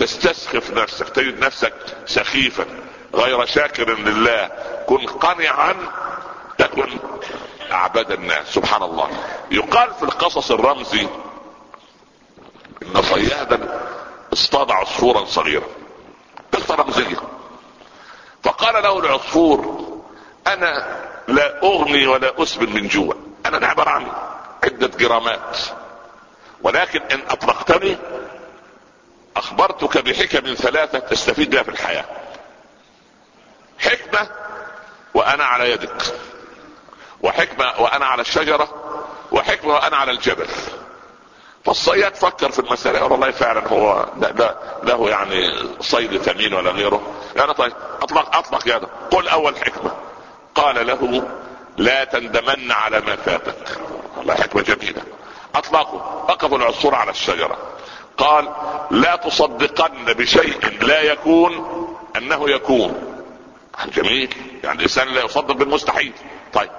تستسخف 0.00 0.71
نفسك 0.71 1.09
تجد 1.09 1.38
نفسك 1.45 1.75
سخيفا 2.07 2.64
غير 3.14 3.47
شاكر 3.47 3.99
لله. 3.99 4.50
كن 4.87 5.07
قنعا 5.07 5.75
تكن 6.59 6.99
أعبد 7.73 8.12
الناس. 8.12 8.54
سبحان 8.54 8.83
الله. 8.83 9.11
يقال 9.50 9.95
في 9.95 10.02
القصص 10.02 10.50
الرمزي 10.50 11.09
إن 12.83 13.02
صيادا 13.02 13.80
اصطاد 14.33 14.71
عصفورا 14.71 15.25
صغيرا 15.25 15.66
قصة 16.52 16.75
رمزية. 16.75 17.16
فقال 18.42 18.83
له 18.83 18.99
العصفور 18.99 19.88
أنا 20.47 21.00
لا 21.28 21.62
أغني 21.62 22.07
ولا 22.07 22.42
اسبل 22.42 22.71
من 22.71 22.88
جوع. 22.88 23.16
أنا 23.47 23.66
عبارة 23.66 23.90
عن 23.90 24.07
عدة 24.64 24.90
جرامات. 24.99 25.59
ولكن 26.62 27.00
إن 27.00 27.21
أطلقتني 27.30 27.97
أخبرتك 29.40 29.99
بحكم 29.99 30.54
ثلاثة 30.54 30.99
تستفيد 30.99 31.50
بها 31.50 31.62
في 31.62 31.68
الحياة. 31.68 32.04
حكمة 33.78 34.28
وأنا 35.14 35.44
على 35.44 35.70
يدك 35.70 36.02
وحكمة 37.23 37.80
وأنا 37.80 38.06
على 38.06 38.23
الشجرة 38.23 38.68
وحكمة 39.32 39.75
وأنا 39.75 39.97
على 39.97 40.11
الجبل. 40.11 40.47
فالصياد 41.64 42.14
فكر 42.14 42.50
في 42.50 42.59
المسألة 42.59 43.04
والله 43.04 43.30
فعلا 43.30 43.68
هو 43.68 44.06
له 44.82 45.11
يعني 45.11 45.68
صيد 45.80 46.23
ثمين 46.23 46.54
ولا 46.54 46.70
غيره. 46.70 47.14
يعني 47.37 47.54
طيب 47.54 47.73
اطلق 48.02 48.37
أطلق 48.37 48.76
يده. 48.76 48.88
قل 49.11 49.28
أول 49.28 49.56
حكمة. 49.56 49.90
قال 50.54 50.87
له 50.87 51.28
لا 51.76 52.04
تندمن 52.04 52.73
على 52.73 53.00
ما 53.00 53.16
فاتك. 53.16 53.80
والله 54.16 54.35
حكمة 54.35 54.62
جميلة. 54.62 55.02
اطلقوا 55.54 56.00
وقفوا 56.00 56.59
العصفور 56.59 56.94
على 56.94 57.11
الشجرة. 57.11 57.59
قال 58.21 58.49
لا 58.91 59.17
تصدقن 59.17 60.05
بشيء 60.05 60.79
لا 60.83 61.03
يكون 61.03 61.53
أنه 62.17 62.50
يكون. 62.50 62.95
جميل. 63.95 64.35
يعني 64.65 64.79
الإنسان 64.79 65.09
لا 65.09 65.25
يصدق 65.25 65.55
بالمستحيل. 65.55 66.12
طيب. 66.53 66.71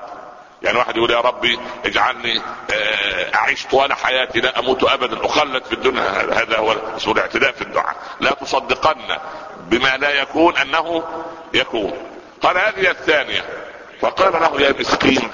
يعني 0.61 0.77
واحد 0.77 0.97
يقول 0.97 1.11
يا 1.11 1.19
ربي 1.19 1.59
اجعلني 1.85 2.41
آه، 2.73 3.35
أعيش 3.35 3.65
طوال 3.65 3.93
حياتي 3.93 4.39
لا 4.39 4.59
أموت 4.59 4.83
ابدا. 4.83 5.25
اخلد 5.25 5.63
في 5.63 5.73
الدنيا 5.73 6.41
هذا 6.41 6.57
هو 6.57 6.75
اسمه 6.97 7.13
الاعتداء 7.13 7.51
في 7.51 7.61
الدعاء. 7.61 7.95
لا 8.19 8.33
تصدقن 8.33 9.17
بما 9.69 9.97
لا 9.97 10.21
يكون 10.21 10.57
أنه 10.57 11.03
يكون. 11.53 11.93
قال 12.41 12.57
هذه 12.57 12.91
الثانية. 12.91 13.45
فقال 14.01 14.33
له 14.33 14.61
يا 14.61 14.75
مسكين 14.79 15.29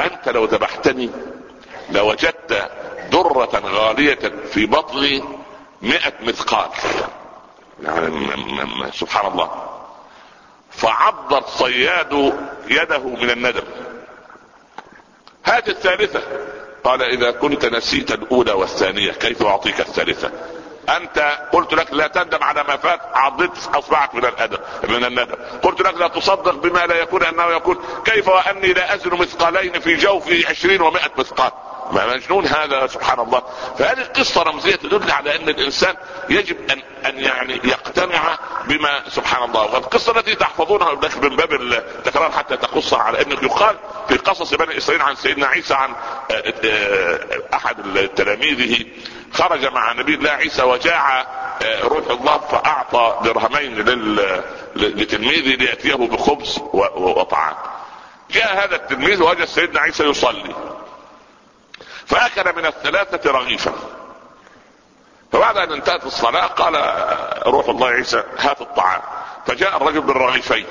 أنت 0.00 0.28
لو 0.28 0.44
ذبحتني 0.44 1.10
لوجدت 1.90 2.70
درة 3.12 3.62
غالية 3.64 4.18
في 4.52 4.66
بطني 4.66 5.22
مئة 5.84 6.12
مثقال 6.20 6.68
يعني 7.82 8.92
سبحان 8.92 9.32
الله. 9.32 9.50
فعض 10.70 11.34
الصياد 11.34 12.34
يده 12.68 12.98
من 12.98 13.30
الندم. 13.30 13.64
هذه 15.44 15.68
الثالثة. 15.68 16.22
قال 16.84 17.02
إذا 17.02 17.30
كنت 17.30 17.64
نسيت 17.64 18.10
الأولى 18.10 18.52
والثانية 18.52 19.12
كيف 19.12 19.42
أعطيك 19.42 19.80
الثالثة؟ 19.80 20.30
أنت 20.88 21.48
قلت 21.52 21.74
لك 21.74 21.92
لا 21.92 22.06
تندم 22.06 22.42
على 22.42 22.64
ما 22.68 22.76
فات 22.76 23.00
عضيت 23.14 23.50
أصبعك 23.74 24.14
من 24.14 24.24
الأدب 24.24 24.60
من 24.88 25.04
الندم. 25.04 25.36
قلت 25.62 25.80
لك 25.80 25.94
لا 25.94 26.08
تصدق 26.08 26.54
بما 26.54 26.86
لا 26.86 26.94
يكون 26.94 27.22
أنه 27.22 27.46
يكون 27.46 27.78
كيف 28.04 28.28
وأني 28.28 28.72
لا 28.72 28.94
أزن 28.94 29.10
مثقالين 29.10 29.80
في 29.80 29.94
جوفي 29.96 30.46
عشرين 30.46 30.80
ومائة 30.82 31.10
مثقال؟ 31.18 31.52
ما 31.92 32.14
مجنون 32.14 32.46
هذا 32.46 32.86
سبحان 32.86 33.20
الله. 33.20 33.42
فهذه 33.78 34.00
القصة 34.00 34.42
رمزية 34.42 34.76
تدل 34.76 35.10
على 35.10 35.36
أن 35.36 35.48
الإنسان 35.48 35.96
يجب 36.30 36.70
أن 36.70 36.82
أن 37.06 37.18
يعني 37.18 37.60
يقتنع 37.64 38.38
بما 38.64 39.02
سبحان 39.08 39.42
الله. 39.44 39.74
والقصة 39.74 40.18
التي 40.18 40.34
تحفظونها 40.34 40.94
من 41.22 41.36
باب 41.36 41.52
التكرار 41.52 42.32
حتى 42.32 42.56
تقصها 42.56 43.02
على 43.02 43.22
أنه 43.22 43.38
يقال 43.42 43.76
في 44.08 44.16
قصص 44.16 44.54
بني 44.54 44.78
إسرائيل 44.78 45.02
عن 45.02 45.14
سيدنا 45.14 45.46
عيسى 45.46 45.74
عن 45.74 45.94
آه، 46.30 47.20
أحد 47.54 48.08
تلاميذه 48.16 48.84
خرج 49.32 49.66
مع 49.66 49.92
نبي 49.92 50.14
الله 50.14 50.30
عيسى 50.30 50.62
وجاع 50.62 51.20
آه، 51.62 51.80
روح 51.82 52.10
الله 52.10 52.38
فأعطى 52.38 53.18
درهمين 53.24 53.78
لتلميذه 54.76 55.54
ليأتيه 55.54 55.94
بخبز 55.94 56.58
وطعام. 56.72 57.54
جاء 58.30 58.64
هذا 58.64 58.76
التلميذ 58.76 59.22
وجد 59.22 59.44
سيدنا 59.44 59.80
عيسى 59.80 60.04
يصلي. 60.04 60.54
فأكل 62.06 62.56
من 62.56 62.66
الثلاثة 62.66 63.30
رغيفا. 63.30 63.72
فبعد 65.32 65.56
أن 65.56 65.72
انتهت 65.72 66.06
الصلاة 66.06 66.46
قال 66.46 66.74
روح 67.46 67.68
الله 67.68 67.88
عيسى 67.88 68.22
هات 68.38 68.60
الطعام. 68.60 69.00
فجاء 69.46 69.76
الرجل 69.76 70.00
بالرغيفين. 70.00 70.66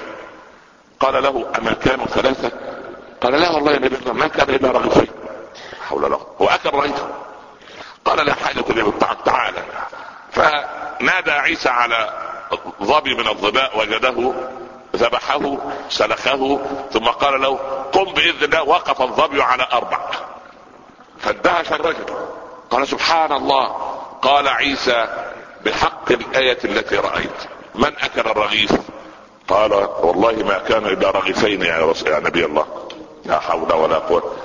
قال 1.00 1.24
له 1.24 1.52
أما 1.58 1.74
كانوا 1.74 2.06
ثلاثة؟ 2.06 2.52
قال 3.22 3.34
لا 3.34 3.52
والله 3.52 3.72
يا 3.72 3.80
نبي 3.80 3.96
الله 3.96 4.14
ما 4.14 4.28
كان 4.28 4.50
إلا 4.50 4.72
رغيفين. 4.72 5.08
حول 5.90 6.06
الله 6.06 6.28
هو 6.42 6.48
اكل 6.48 6.70
رغيفا. 6.70 7.10
قال 8.06 8.26
لا 8.26 8.34
حاجة 8.34 8.64
لي 8.70 8.84
بالطعام 8.84 9.18
تعالى 9.26 9.64
فنادى 10.32 11.32
عيسى 11.32 11.70
على 11.70 12.10
ظبي 12.84 13.16
من 13.16 13.28
الظباء 13.28 13.80
وجده 13.80 14.34
ذبحه 14.96 15.58
سلخه 15.90 16.60
ثم 16.92 17.06
قال 17.06 17.42
له 17.42 17.58
قم 17.94 18.04
بإذن 18.04 18.44
الله 18.44 18.64
وقف 18.64 19.02
الظبي 19.02 19.44
على 19.44 19.68
أربع. 19.74 20.00
فاندهش 21.24 21.72
الرجل 21.72 22.06
قال 22.72 22.88
سبحان 22.88 23.32
الله 23.32 23.68
قال 24.22 24.48
عيسى 24.48 25.08
بحق 25.66 26.12
الآية 26.12 26.58
التي 26.64 26.96
رأيت. 26.96 27.40
من 27.76 27.92
أكل 28.04 28.30
الرغيف؟ 28.30 28.72
قال 29.48 29.74
والله 29.74 30.32
ما 30.32 30.58
كان 30.58 30.86
إلا 30.86 31.12
رغيفين 31.12 31.62
يا, 31.62 31.94
يا 32.06 32.20
نبي 32.20 32.46
الله. 32.46 32.66
لا 33.26 33.40
حول 33.40 33.74
ولا 33.74 33.96
قوة. 33.96 34.36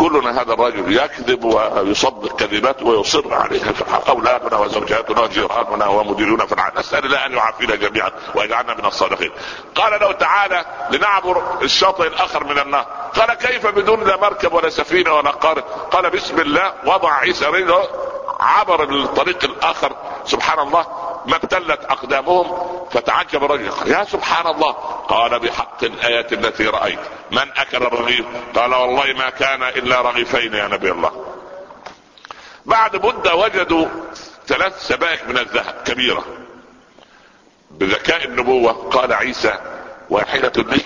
كلنا 0.00 0.42
هذا 0.42 0.52
الرجل 0.52 0.96
يكذب 0.96 1.44
ويصدق 1.44 2.36
كذبات 2.36 2.82
ويصر 2.82 3.34
عليها 3.34 3.72
أولادنا 4.08 4.56
وزوجاتنا 4.58 5.20
وجيراننا 5.20 5.86
ومديرنا 5.86 6.46
في 6.46 6.52
العالم. 6.52 6.78
نسال 6.78 7.04
الله 7.04 7.26
أن 7.26 7.32
يعافينا 7.32 7.76
جميعا 7.76 8.10
ويجعلنا 8.34 8.74
من 8.74 8.84
الصادقين 8.84 9.30
قال 9.74 10.00
له 10.00 10.12
تعالى 10.12 10.64
لنعبر 10.90 11.42
الشاطئ 11.62 12.06
الأخر 12.06 12.44
من 12.44 12.58
النهر 12.58 12.86
قال 13.14 13.34
كيف 13.34 13.66
بدون 13.66 14.04
لا 14.04 14.16
مركب 14.16 14.52
ولا 14.52 14.68
سفينة 14.68 15.14
ولا 15.14 15.30
قارب؟ 15.30 15.64
قال 15.92 16.10
بسم 16.10 16.40
الله 16.40 16.72
وضع 16.86 17.12
عيسى 17.12 17.44
رجله 17.44 17.88
عبر 18.40 18.82
الطريق 18.82 19.44
الآخر. 19.44 19.92
سبحان 20.24 20.58
الله. 20.58 20.86
ما 21.26 21.36
ابتلت 21.36 21.84
أقدامهم 21.84 22.70
فتعجب 22.90 23.44
الرجل 23.44 23.70
يا 23.86 24.04
سبحان 24.04 24.46
الله 24.46 24.72
قال 25.08 25.38
بحق 25.38 25.84
الايه 25.84 26.26
التي 26.32 26.66
رأيت 26.66 26.98
من 27.30 27.50
أكل 27.56 27.76
الرغيف؟ 27.76 28.26
قال 28.54 28.74
والله 28.74 29.12
ما 29.12 29.30
كان 29.30 29.62
إلا 29.62 30.00
رغيفين 30.00 30.54
يا 30.54 30.68
نبي 30.68 30.90
الله. 30.90 31.26
بعد 32.66 33.06
مدة 33.06 33.34
وجدوا 33.34 33.86
ثلاث 34.46 34.86
سبائك 34.86 35.28
من 35.28 35.38
الذهب 35.38 35.74
كبيرة. 35.84 36.24
بذكاء 37.70 38.24
النبوة 38.24 38.72
قال 38.72 39.12
عيسى 39.12 39.58
واحدة 40.10 40.62
لي 40.62 40.80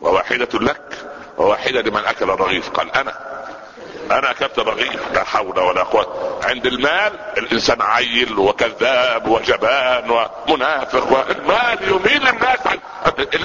وواحدة 0.00 0.58
لك 0.58 0.98
وواحدة 1.38 1.80
لمن 1.82 2.04
أكل 2.04 2.30
الرغيف. 2.30 2.70
قال 2.70 2.92
أنا. 2.92 3.35
أنا 4.10 4.30
اكلت 4.30 4.58
رغيف 4.58 5.12
لا 5.14 5.24
حول 5.24 5.58
ولا 5.58 5.82
قوة. 5.82 6.40
عند 6.44 6.66
المال 6.66 7.12
الإنسان 7.38 7.82
عيل 7.82 8.38
وكذاب 8.38 9.28
وجبان 9.28 10.26
ومنافق 10.48 11.12
والمال 11.12 11.78
يميل 11.82 12.28
الناس 12.28 12.66
عن 12.66 12.78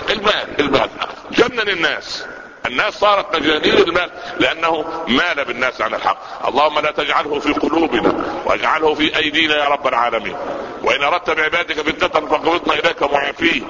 المال 0.10 0.60
المال. 0.60 0.90
جنن 1.32 1.70
الناس. 1.70 2.26
الناس 2.66 2.94
صارت 2.94 3.36
مجانين 3.36 3.78
المال 3.78 4.12
لأنه 4.40 5.04
مال 5.08 5.46
بالناس 5.46 5.82
عن 5.82 5.94
الحق. 5.94 6.48
اللهم 6.48 6.80
لا 6.80 6.92
تجعله 6.92 7.40
في 7.40 7.54
قلوبنا 7.54 8.42
واجعله 8.46 8.94
في 8.94 9.18
أيدينا 9.18 9.56
يا 9.56 9.66
رب 9.66 9.88
العالمين. 9.88 10.38
وإن 10.84 11.04
أردت 11.04 11.30
بعبادك 11.30 11.82
فتنة 11.82 12.28
فقبضنا 12.28 12.74
إليك 12.74 13.04
معافيه 13.04 13.62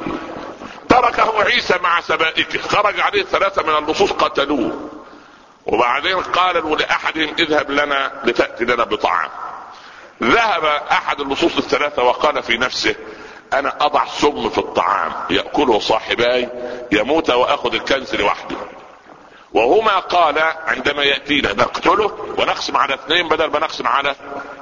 تركه 0.90 1.44
عيسى 1.44 1.74
مع 1.84 2.02
سبائكه 2.02 2.62
خرج 2.62 3.00
عليه 3.00 3.24
ثلاثة 3.24 3.64
من 3.64 3.84
اللصوص 3.84 4.12
قتلوه. 4.12 5.01
وبعدين 5.72 6.16
قالوا 6.22 6.76
لاحدهم 6.76 7.36
اذهب 7.40 7.72
لنا 7.72 8.12
لتأتي 8.24 8.66
لنا 8.66 8.84
بطعام. 8.84 9.30
ذهب 10.24 10.66
أحد 10.92 11.22
اللصوص 11.22 11.58
الثلاثة 11.58 12.04
وقال 12.04 12.44
في 12.44 12.58
نفسه 12.58 12.96
أنا 13.54 13.78
أضع 13.82 14.06
سم 14.06 14.50
في 14.50 14.58
الطعام 14.58 15.12
يأكله 15.30 15.80
صاحباي 15.80 16.50
يموت 16.92 17.30
وأخذ 17.30 17.74
الكنز 17.74 18.16
لوحدي 18.16 18.56
وهما 19.54 20.00
قال 20.00 20.40
عندما 20.68 21.04
ياتينا 21.04 21.54
نقتله 21.54 22.34
ونقسم 22.38 22.78
على 22.78 22.94
اثنين 22.94 23.30
بدل 23.30 23.52
ما 23.52 23.60
نقسم 23.60 23.88
على 23.88 24.16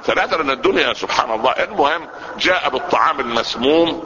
ثلاثة 0.04 0.36
لأن 0.36 0.50
الدنيا 0.50 0.94
سبحان 0.94 1.30
الله. 1.30 1.50
المهم 1.50 2.08
جاء 2.38 2.68
بالطعام 2.68 3.20
المسموم 3.20 4.04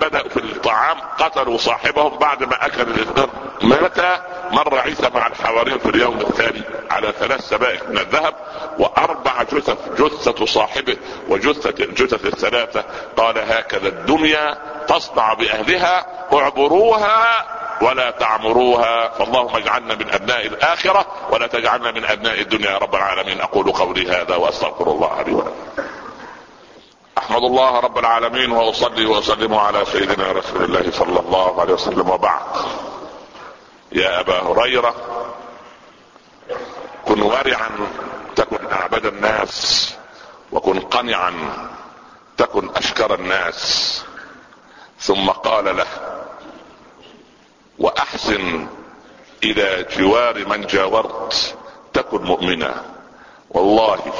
بدأ 0.00 0.28
في 0.28 0.36
الطعام 0.36 0.96
قتلوا 1.18 1.58
صاحبهم 1.58 2.18
بعد 2.18 2.44
ما 2.44 2.66
أكل 2.66 2.80
الاثنين 2.80 3.28
متى؟ 3.62 4.18
مر 4.50 4.78
عيسى 4.78 5.10
مع 5.14 5.26
الحواريين 5.26 5.78
في 5.78 5.88
اليوم 5.88 6.20
الثاني 6.20 6.62
على 6.90 7.12
ثلاث 7.18 7.48
سبائك 7.48 7.88
من 7.88 7.98
الذهب 7.98 8.34
وأربع 8.78 9.42
جثث 9.42 10.02
جثة 10.02 10.46
صاحبه 10.46 10.96
وجثة 11.28 11.84
الجثث 11.84 12.26
الثلاثة. 12.26 12.84
قال 13.16 13.38
هكذا 13.38 13.88
الدنيا 13.88 14.58
تصنع 14.88 15.34
بأهلها 15.34 16.06
اعبروها 16.32 17.46
ولا 17.82 18.10
تعمروها. 18.10 19.08
فاللهم 19.08 19.56
اجعلنا 19.56 19.94
من 19.94 20.10
أبناء 20.10 20.46
الآخرة 20.46 21.06
ولا 21.30 21.46
تجعلنا 21.46 21.90
من 21.90 22.04
أبناء 22.04 22.40
الدنيا 22.40 22.70
يا 22.70 22.78
رب 22.78 22.94
العالمين. 22.94 23.40
أقول 23.40 23.72
قولي 23.72 24.10
هذا 24.10 24.36
وأستغفر 24.36 24.90
الله 24.90 25.22
لي 25.22 25.32
ولكم. 25.32 25.54
أحمد 27.18 27.42
الله 27.42 27.80
رب 27.80 27.98
العالمين 27.98 28.50
وأصلي 28.52 29.06
وأسلم 29.06 29.54
على 29.54 29.84
سيدنا 29.84 30.32
رسول 30.32 30.64
الله 30.64 30.90
صلى 30.90 31.20
الله 31.20 31.60
عليه 31.60 31.74
وسلم 31.74 32.10
وبعد. 32.10 32.42
يا 33.92 34.20
أبا 34.20 34.42
هريرة 34.42 34.94
كن 37.04 37.22
ورعا 37.22 37.70
تكن 38.36 38.72
أعبد 38.72 39.06
الناس 39.06 39.94
وكن 40.52 40.80
قنعا 40.80 41.34
تكن 42.36 42.70
أشكر 42.76 43.14
الناس. 43.14 44.04
ثم 44.98 45.30
قال 45.30 45.76
له 45.76 45.86
وأحسن 47.78 48.66
إلى 49.44 49.86
جوار 49.96 50.48
من 50.48 50.66
جاورت 50.66 51.56
تكن 51.92 52.22
مؤمنا. 52.22 52.82
والله 53.50 54.12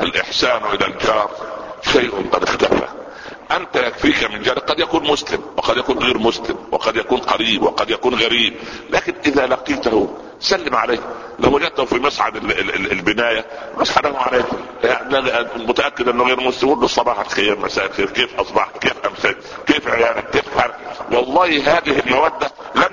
الإحسان 0.00 0.64
إلى 0.64 0.86
الجار. 0.86 1.30
شيء 1.82 2.30
قد 2.32 2.42
اختفى 2.42 2.86
أنت 3.50 3.76
يكفيك 3.76 4.30
من 4.30 4.42
جارك 4.42 4.70
قد 4.70 4.78
يكون 4.78 5.06
مسلم 5.10 5.40
وقد 5.56 5.76
يكون 5.76 5.98
غير 5.98 6.18
مسلم 6.18 6.56
وقد 6.72 6.96
يكون 6.96 7.18
قريب 7.18 7.62
وقد 7.62 7.90
يكون 7.90 8.14
غريب. 8.14 8.54
لكن 8.90 9.14
إذا 9.26 9.46
لقيته 9.46 10.16
سلم 10.40 10.74
عليه. 10.76 10.98
لو 11.38 11.54
وجدته 11.54 11.84
في 11.84 11.94
مصعد 11.94 12.36
البناية 12.92 13.46
مسحبه 13.78 14.18
عليه 14.18 14.44
يعني 14.84 15.48
متأكد 15.56 16.08
أنه 16.08 16.24
غير 16.24 16.40
مسلم. 16.40 16.80
له 16.80 16.86
صباح 16.86 17.20
الخير 17.20 17.58
مساء 17.58 17.86
الخير. 17.86 18.10
كيف 18.10 18.40
أصبحت؟ 18.40 18.78
كيف 18.78 19.06
أمسيت؟ 19.06 19.36
كيف 19.66 19.88
عيالك؟ 19.88 20.30
كيف 20.30 20.58
حالك؟ 20.58 20.76
والله 21.12 21.46
هذه 21.46 21.98
المودة 22.06 22.50
لم 22.74 22.88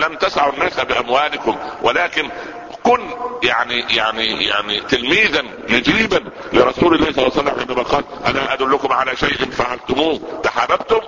لم 0.00 0.14
تسعوا 0.16 0.52
الناس 0.52 0.80
بأموالكم 0.80 1.56
ولكن 1.82 2.30
كن 2.86 3.00
يعني 3.42 3.84
يعني 3.96 4.44
يعني 4.44 4.80
تلميذا 4.80 5.42
نجيبا 5.68 6.24
لرسول 6.52 6.94
الله 6.94 7.12
صلى 7.12 7.26
الله 7.26 7.32
عليه 7.38 7.42
وسلم 7.42 7.60
عندما 7.60 7.82
قال 7.82 8.04
أنا 8.26 8.52
أدلكم 8.52 8.92
على 8.92 9.16
شيء 9.16 9.50
فعلتموه 9.50 10.40
تحاببتم؟ 10.42 11.00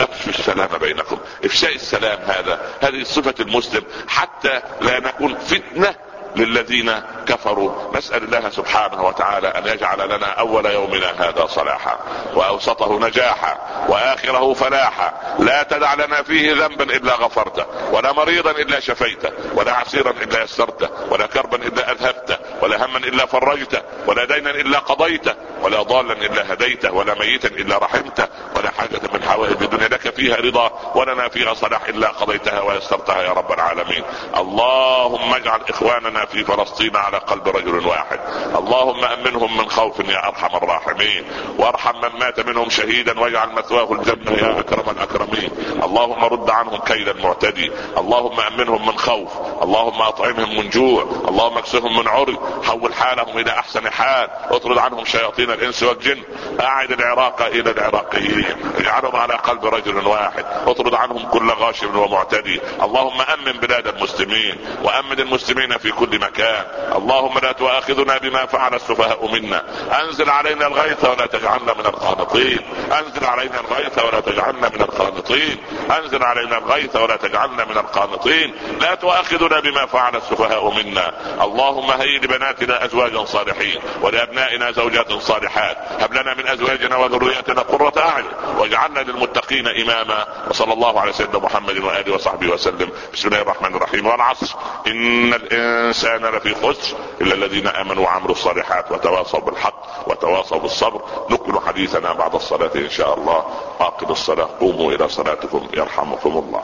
أفشوا 0.00 0.32
السلام 0.32 0.68
بينكم. 0.80 1.18
إفشاء 1.44 1.74
السلام 1.74 2.18
هذا 2.22 2.60
هذه 2.80 3.02
صفة 3.02 3.34
المسلم 3.40 3.82
حتى 4.08 4.60
لا 4.80 5.00
نكون 5.00 5.34
فتنة 5.34 5.94
للذين 6.36 7.02
كفروا. 7.28 7.96
نسأل 7.96 8.22
الله 8.24 8.50
سبحانه 8.50 9.06
وتعالى 9.06 9.48
أن 9.48 9.66
يجعل 9.66 10.08
لنا 10.08 10.26
أول 10.26 10.66
يومنا 10.66 11.28
هذا 11.28 11.46
صلاحا 11.46 11.98
وأوسطه 12.34 12.98
نجاحا 12.98 13.58
وآخره 13.88 14.52
فلاحا. 14.52 15.12
لا 15.38 15.62
تدع 15.62 15.94
لنا 15.94 16.22
فيه 16.22 16.52
ذنبا 16.52 16.84
إلا 16.84 17.14
غفرته 17.14 17.66
ولا 17.92 18.12
مريضا 18.12 18.50
إلا 18.50 18.80
شفيته 18.80 19.30
ولا 19.54 19.72
عسيرا 19.72 20.10
إلا 20.10 20.42
يسرته 20.42 20.88
ولا 21.10 21.26
كربا 21.26 21.56
إلا 21.56 21.92
أذهبته 21.92 22.36
ولا 22.62 22.84
هما 22.84 22.98
إلا 22.98 23.26
فرجته 23.26 23.82
ولا 24.06 24.24
دينا 24.24 24.50
إلا 24.50 24.78
قضيته 24.78 25.34
ولا 25.62 25.82
ضالا 25.82 26.12
إلا 26.12 26.52
هديته 26.52 26.92
ولا 26.92 27.14
ميتا 27.14 27.48
إلا 27.48 27.78
رحمته 27.78 28.26
ولا 28.56 28.70
حاجة 28.70 29.00
من 29.14 29.22
حوائج 29.22 29.62
الدنيا 29.62 29.88
لك 29.88 30.14
فيها 30.14 30.36
رضا 30.36 30.92
ولنا 30.94 31.28
فيها 31.28 31.54
صلاح 31.54 31.88
إلا 31.88 32.08
قضيتها 32.08 32.60
ويسرتها 32.60 33.22
يا 33.22 33.32
رب 33.32 33.52
العالمين. 33.52 34.02
اللهم 34.36 35.34
اجعل 35.34 35.60
إخواننا 35.68 36.24
في 36.26 36.44
فلسطين 36.44 36.96
على 36.96 37.18
قلب 37.18 37.48
رجل 37.48 37.86
واحد. 37.86 38.20
اللهم 38.56 39.04
أمنهم 39.04 39.56
من 39.56 39.70
خوف 39.70 40.00
يا 40.00 40.28
أرحم 40.28 40.56
الراحمين. 40.56 41.24
وارحم 41.58 41.96
من 41.96 42.20
مات 42.20 42.40
منهم 42.40 42.70
شهيدا 42.70 43.20
واجعل 43.20 43.48
مثواه 43.52 43.92
الجنة 43.92 44.32
يا 44.32 44.60
أكرم 44.60 44.90
الأكرمين. 44.90 45.50
اللهم 45.82 46.24
رد 46.24 46.50
عنهم 46.50 46.80
كيد 46.80 47.08
المعتدي. 47.08 47.72
اللهم 47.96 48.40
أمنهم 48.40 48.86
من 48.86 48.98
خوف. 48.98 49.30
اللهم 49.62 50.02
أطعمهم 50.02 50.56
من 50.56 50.70
جوع. 50.70 51.02
اللهم 51.28 51.58
اكسهم 51.58 51.96
من 51.96 52.08
عري. 52.08 52.38
حول 52.64 52.94
حالهم 52.94 53.38
إلى 53.38 53.50
أحسن 53.50 53.90
حال. 53.90 54.28
اطرد 54.30 54.78
عنهم 54.78 55.04
شياطين 55.04 55.50
الإنس 55.50 55.82
والجن. 55.82 56.22
أعد 56.60 56.92
العراق 56.92 57.42
إلى 57.42 57.70
العراقيين. 57.70 58.56
اجعلهم 58.78 59.16
على 59.16 59.34
قلب 59.34 59.66
رجل 59.66 60.06
واحد. 60.06 60.44
اطرد 60.66 60.94
عنهم 60.94 61.30
كل 61.30 61.50
غاشم 61.50 61.98
ومعتدي. 61.98 62.60
اللهم 62.82 63.20
أمن 63.20 63.52
بلاد 63.52 63.86
المسلمين. 63.86 64.56
وأمن 64.82 65.20
المسلمين 65.20 65.78
في 65.78 65.90
كل 65.90 66.15
مكان 66.18 66.64
اللهم 66.96 67.38
لا 67.38 67.52
تؤاخذنا 67.52 68.18
بما 68.18 68.46
فعل 68.46 68.74
السفهاء 68.74 69.26
منا. 69.32 69.62
أنزل 70.02 70.30
علينا 70.30 70.66
الغيث 70.66 71.04
ولا 71.04 71.26
تجعلنا 71.26 71.74
من 71.74 71.86
القانطين. 71.86 72.60
أنزل 72.92 73.24
علينا 73.24 73.60
الغيث 73.60 73.98
ولا 73.98 74.20
تجعلنا 74.20 74.68
من 74.68 74.80
القانطين. 74.80 75.56
أنزل 75.98 76.22
علينا 76.24 76.58
الغيث 76.58 76.96
ولا 76.96 77.16
تجعلنا 77.16 77.64
من 77.64 77.78
القانطين. 77.78 78.54
لا 78.80 78.94
تؤاخذنا 78.94 79.60
بما 79.60 79.86
فعل 79.86 80.16
السفهاء 80.16 80.70
منا. 80.70 81.12
اللهم 81.44 81.90
هيئ 81.90 82.18
لبناتنا 82.18 82.84
أزواجا 82.84 83.24
صالحين 83.24 83.80
ولأبنائنا 84.02 84.70
زوجات 84.70 85.12
صالحات. 85.12 85.76
هب 86.00 86.12
لنا 86.12 86.34
من 86.34 86.46
أزواجنا 86.46 86.96
وذرياتنا 86.96 87.60
قرة 87.60 87.92
أعين. 87.98 88.58
واجعلنا 88.58 89.00
للمتقين 89.00 89.68
إماما. 89.68 90.26
وصلى 90.50 90.72
الله 90.72 91.00
على 91.00 91.12
سيدنا 91.12 91.38
محمد 91.38 91.78
وآله 91.78 92.14
وصحبه 92.14 92.48
وسلم. 92.48 92.90
بسم 93.12 93.28
الله 93.28 93.42
الرحمن 93.42 93.74
الرحيم. 93.74 94.06
والعصر. 94.06 94.56
إن 94.86 95.34
الإنسان 95.34 95.95
لفي 96.04 96.54
خسر 96.54 96.96
إلا 97.20 97.34
الذين 97.34 97.66
آمنوا 97.66 98.04
وعملوا 98.04 98.32
الصالحات 98.32 98.92
وتواصوا 98.92 99.40
بالحق 99.40 99.82
وتواصوا 100.06 100.58
بالصبر. 100.58 101.02
نكمل 101.30 101.60
حديثنا 101.60 102.12
بعد 102.12 102.34
الصلاة 102.34 102.70
إن 102.74 102.90
شاء 102.90 103.18
الله. 103.18 103.44
آقم 103.80 104.12
الصلاة. 104.12 104.48
قوموا 104.60 104.92
إلى 104.92 105.08
صلاتكم. 105.08 105.68
يرحمكم 105.74 106.30
الله. 106.30 106.62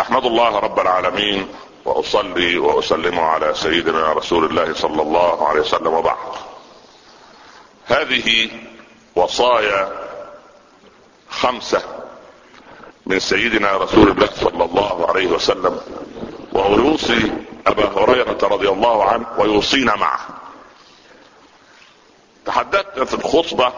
أحمد 0.00 0.24
الله 0.24 0.58
رب 0.58 0.80
العالمين 0.80 1.48
وأصلي 1.84 2.58
وأسلم 2.58 3.20
على 3.20 3.54
سيدنا 3.54 4.12
رسول 4.12 4.44
الله 4.44 4.74
صلى 4.74 5.02
الله 5.02 5.48
عليه 5.48 5.60
وسلم 5.60 5.94
وبعد. 5.94 6.16
هذه 7.86 8.48
وصايا 9.16 9.92
خمسة 11.30 11.82
من 13.06 13.18
سيدنا 13.20 13.76
رسول 13.76 14.10
الله 14.10 14.28
صلى 14.34 14.64
الله 14.64 15.06
عليه 15.08 15.26
وسلم. 15.26 15.80
وهو 16.56 16.76
يوصي 16.76 17.32
أبا 17.66 17.84
هريرة 17.84 18.38
رضي 18.42 18.68
الله 18.68 19.04
عنه 19.04 19.26
ويوصينا 19.38 19.96
معه. 19.96 20.20
تحدثت 22.46 23.00
في 23.02 23.14
الخطبة 23.14 23.72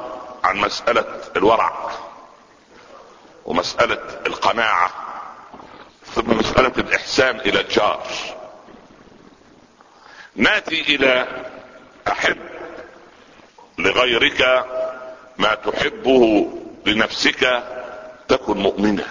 عن 0.44 0.56
مسألة 0.56 1.04
الورع 1.36 1.90
ومسألة 3.44 4.20
القناعة 4.26 4.90
ثم 6.14 6.38
مسألة 6.38 6.72
الإحسان 6.78 7.40
إلى 7.40 7.60
الجار. 7.60 8.06
ناتي 10.36 10.80
إلى 10.80 11.26
أحب 12.08 12.38
لغيرك 13.78 14.66
ما 15.38 15.54
تحبه 15.54 16.52
لنفسك 16.86 17.62
تكن 18.28 18.58
مؤمنا 18.58 19.06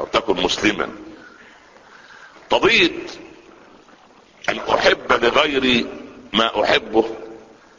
أو 0.00 0.04
تكن 0.04 0.42
مسلما. 0.42 0.88
قضيه 2.50 2.90
أن 4.48 4.58
أحب 4.58 5.12
لغيري 5.12 5.86
ما 6.32 6.64
أحبه. 6.64 7.16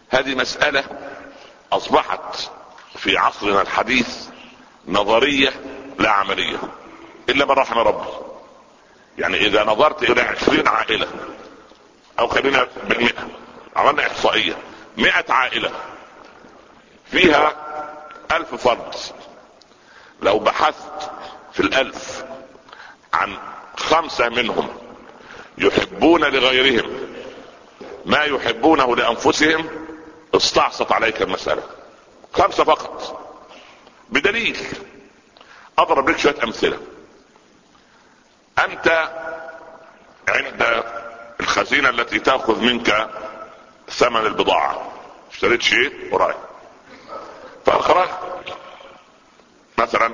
هذه 0.09 0.35
مسألة 0.35 0.83
أصبحت 1.71 2.49
في 2.95 3.17
عصرنا 3.17 3.61
الحديث 3.61 4.27
نظرية 4.87 5.49
لا 5.99 6.09
عملية 6.09 6.57
إلا 7.29 7.45
من 7.45 7.51
رحم 7.51 7.77
ربي 7.77 8.09
يعني 9.17 9.37
إذا 9.37 9.63
نظرت 9.63 10.03
إلى 10.03 10.21
عشرين 10.21 10.67
عائلة 10.67 11.07
أو 12.19 12.27
خلينا 12.27 12.67
بالمئة 12.87 13.27
عملنا 13.75 14.07
إحصائية 14.07 14.57
مئة 14.97 15.33
عائلة 15.33 15.71
فيها 17.11 17.53
ألف 18.31 18.55
فرد. 18.55 18.95
لو 20.21 20.39
بحثت 20.39 21.11
في 21.53 21.59
الألف 21.59 22.25
عن 23.13 23.37
خمسة 23.77 24.29
منهم 24.29 24.69
يحبون 25.57 26.23
لغيرهم. 26.23 27.07
ما 28.05 28.23
يحبونه 28.23 28.95
لأنفسهم 28.95 29.69
استعصت 30.35 30.91
عليك 30.91 31.21
المسألة. 31.21 31.63
خمسة 32.33 32.63
فقط. 32.63 33.19
بدليل. 34.09 34.57
أضرب 35.77 36.09
لك 36.09 36.19
شوية 36.19 36.43
أمثلة. 36.43 36.77
أنت 38.59 39.11
عند 40.27 40.83
الخزينة 41.39 41.89
التي 41.89 42.19
تأخذ 42.19 42.61
منك 42.61 43.09
ثمن 43.89 44.25
البضاعة. 44.25 44.91
اشتريت 45.31 45.61
شيء 45.61 46.09
ورايح 46.11 46.37
فاخرج 47.65 48.09
مثلا 49.77 50.11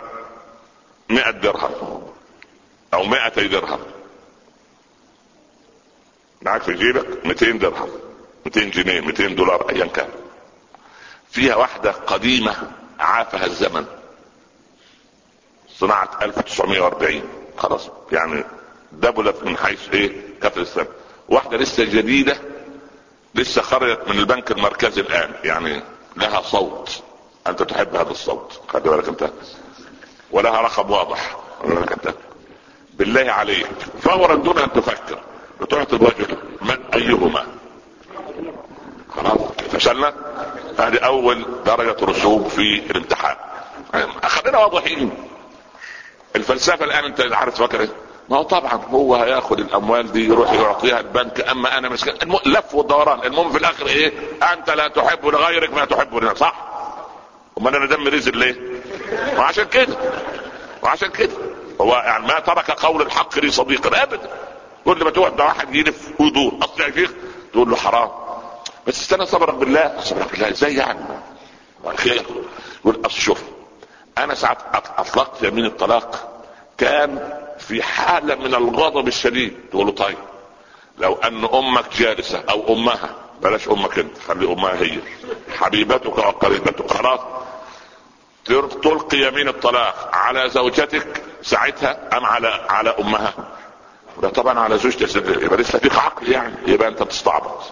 مئة 1.09 1.31
درهم. 1.31 2.12
أو 2.93 3.03
مئتي 3.03 3.47
درهم. 3.47 3.79
معك 6.41 6.61
في 6.61 6.73
جيبك 6.73 7.25
200 7.25 7.51
درهم. 7.51 7.89
200 8.45 8.61
جنيه 8.61 9.01
200 9.01 9.27
دولار 9.27 9.69
ايا 9.69 9.85
كان. 9.85 10.09
فيها 11.31 11.55
واحدة 11.55 11.91
قديمة 11.91 12.71
عافها 12.99 13.45
الزمن. 13.45 13.85
صناعة 15.69 16.19
1940 16.21 17.23
خلاص. 17.57 17.89
يعني 18.11 18.43
دبلت 18.91 19.43
من 19.43 19.57
حيث 19.57 19.89
إيه؟ 19.93 20.11
كفر 20.41 20.61
السنة 20.61 20.87
واحدة 21.29 21.57
لسه 21.57 21.83
جديدة 21.83 22.37
لسه 23.35 23.61
خرجت 23.61 24.07
من 24.07 24.19
البنك 24.19 24.51
المركزي 24.51 25.01
الآن. 25.01 25.33
يعني 25.43 25.83
لها 26.15 26.41
صوت. 26.41 27.03
أنت 27.47 27.63
تحب 27.63 27.95
هذا 27.95 28.11
الصوت. 28.11 28.61
خلي 28.67 28.89
بالك 28.89 29.07
أنت. 29.07 29.29
ولها 30.31 30.61
رقم 30.61 30.91
واضح. 30.91 31.37
بالله 32.93 33.31
عليك. 33.31 33.67
فورا 34.01 34.35
دون 34.35 34.59
أن 34.59 34.73
تفكر. 34.73 35.19
بتعطي 35.61 35.95
الرجل 35.95 36.37
من 36.61 36.77
أيهما. 36.93 37.45
خلاص؟ 39.15 39.39
فشلنا؟ 39.71 40.13
هذه 40.79 40.97
أول 40.97 41.45
درجة 41.65 42.05
رسوب 42.05 42.47
في 42.47 42.91
الامتحان. 42.91 43.35
خلينا 44.23 44.57
واضحين. 44.57 45.11
الفلسفة 46.35 46.85
الآن 46.85 47.03
أنت 47.05 47.21
عارف 47.31 47.55
فاكر 47.59 47.81
إيه؟ 47.81 47.89
ما 48.29 48.37
هو 48.37 48.43
طبعا 48.43 48.73
هو 48.73 49.15
هياخد 49.15 49.59
الأموال 49.59 50.11
دي 50.11 50.25
يروح 50.27 50.51
يعطيها 50.53 50.99
البنك. 50.99 51.41
أما 51.49 51.77
أنا 51.77 51.89
مش 51.89 52.03
الم... 52.03 52.37
لف 52.45 52.75
والدوران 52.75 53.19
المهم 53.23 53.51
في 53.51 53.57
الآخر 53.57 53.87
إيه؟ 53.87 54.13
أنت 54.53 54.69
لا 54.69 54.87
تحب 54.87 55.25
لغيرك 55.25 55.73
ما 55.73 55.85
تحب 55.85 56.15
لنفسك 56.15 56.37
صح؟ 56.37 56.55
أمال 57.57 57.75
أنا 57.75 57.85
دم 57.85 58.07
رزق 58.07 58.35
ليه؟ 58.35 58.55
وعشان 59.37 59.65
كده. 59.65 59.97
وعشان 60.81 61.09
كده. 61.09 61.33
هو 61.83 61.95
يعني 61.95 62.27
ما 62.27 62.39
ترك 62.39 62.71
قول 62.71 63.01
الحق 63.01 63.39
لي 63.39 63.51
صديقا 63.51 64.03
ابدا 64.03 64.29
كل 64.85 65.03
ما 65.03 65.09
تقعد 65.09 65.39
مع 65.39 65.45
واحد 65.45 65.75
يلف 65.75 66.09
ويدور. 66.19 66.53
اصل 66.61 66.81
يا 66.81 66.91
شيخ. 66.91 67.11
تقول 67.53 67.69
له 67.69 67.75
حرام. 67.75 68.09
بس 68.87 69.01
استنى 69.01 69.25
صبرك 69.25 69.53
بالله. 69.53 69.99
صبرك 69.99 70.31
بالله. 70.31 70.49
إزاي 70.49 70.75
يعني؟ 70.75 70.99
خير 71.95 72.25
يقول 72.81 73.05
أصل 73.05 73.19
شوف 73.19 73.41
أنا 74.17 74.35
ساعات 74.35 74.57
أطلقت 74.97 75.43
يمين 75.43 75.65
الطلاق 75.65 76.41
كان 76.77 77.39
في 77.59 77.83
حالة 77.83 78.35
من 78.35 78.55
الغضب 78.55 79.07
الشديد. 79.07 79.57
تقول 79.71 79.85
له 79.85 79.91
طيب 79.91 80.17
لو 80.97 81.13
أن 81.13 81.45
أمك 81.45 81.85
جالسة 81.97 82.43
أو 82.49 82.73
أمها 82.73 83.15
بلاش 83.41 83.69
أمك 83.69 83.99
أنت 83.99 84.17
خلي 84.27 84.53
أمها 84.53 84.73
هي. 84.73 84.99
حبيبتك 85.57 86.17
وقريبتك 86.17 86.91
خلاص. 86.91 87.19
تلقي 88.83 89.17
يمين 89.17 89.47
الطلاق 89.47 90.09
على 90.13 90.49
زوجتك 90.49 91.23
ساعتها 91.43 92.17
أم 92.17 92.25
على 92.25 92.47
على 92.69 92.89
أمها؟ 92.99 93.33
ده 94.21 94.29
طبعا 94.29 94.59
على 94.59 94.77
زوجتك 94.77 95.15
يبقى 95.43 95.57
لسه 95.57 95.79
فيك 95.79 95.95
عقل 95.95 96.31
يعني. 96.31 96.55
يبقى 96.67 96.87
أنت 96.87 97.03
بتستعبط. 97.03 97.63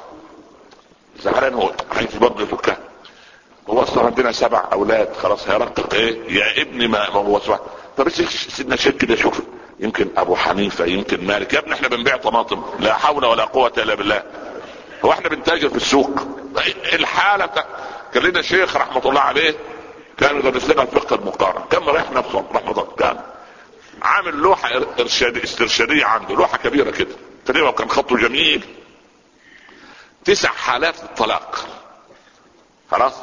زعلان 1.19 1.53
هو 1.53 1.71
عايز 1.95 2.15
برضه 2.15 2.43
يفكها. 2.43 2.77
هو 3.69 3.83
أصلا 3.83 4.05
عندنا 4.05 4.31
سبع 4.31 4.63
أولاد. 4.73 5.15
خلاص 5.15 5.47
هيرقق 5.49 5.93
إيه؟ 5.93 6.33
يا 6.37 6.61
ابني 6.61 6.87
ما, 6.87 7.09
هو 7.09 7.39
سبع. 7.39 7.59
طب 7.97 8.09
سيدنا 8.09 8.75
شيخ 8.75 8.93
كده 8.95 9.15
شوف. 9.15 9.41
يمكن 9.79 10.07
أبو 10.17 10.35
حنيفة 10.35 10.85
يمكن 10.85 11.25
مالك. 11.27 11.53
يا 11.53 11.59
ابني 11.59 11.73
إحنا 11.73 11.87
بنبيع 11.87 12.17
طماطم. 12.17 12.63
لا 12.79 12.93
حول 12.93 13.25
ولا 13.25 13.43
قوة 13.45 13.73
إلا 13.77 13.95
بالله. 13.95 14.23
هو 15.05 15.11
إحنا 15.11 15.29
بنتاجر 15.29 15.69
في 15.69 15.75
السوق. 15.75 16.11
الحالة 16.93 17.49
كان 18.13 18.23
لنا 18.23 18.41
شيخ 18.41 18.75
رحمة 18.75 19.09
الله 19.09 19.21
عليه. 19.21 19.55
كان 20.17 20.37
يدرس 20.39 20.69
لنا 20.69 20.81
الفقه 20.81 21.15
المقارن. 21.15 21.61
كان 21.71 21.83
رايح 21.83 22.11
نفسه 22.11 22.45
رحمه 22.53 22.71
الله 22.71 22.87
كان. 22.99 23.19
عامل 24.01 24.35
لوحة 24.35 24.69
ارشاد 24.99 25.37
استرشادية 25.37 26.05
عنده 26.05 26.35
لوحة 26.35 26.57
كبيرة 26.57 26.91
كده. 26.91 27.15
تقريبا 27.45 27.71
كان 27.71 27.89
خطه 27.89 28.17
جميل. 28.17 28.63
تسع 30.25 30.49
حالات 30.49 31.03
الطلاق 31.03 31.67
خلاص؟ 32.91 33.13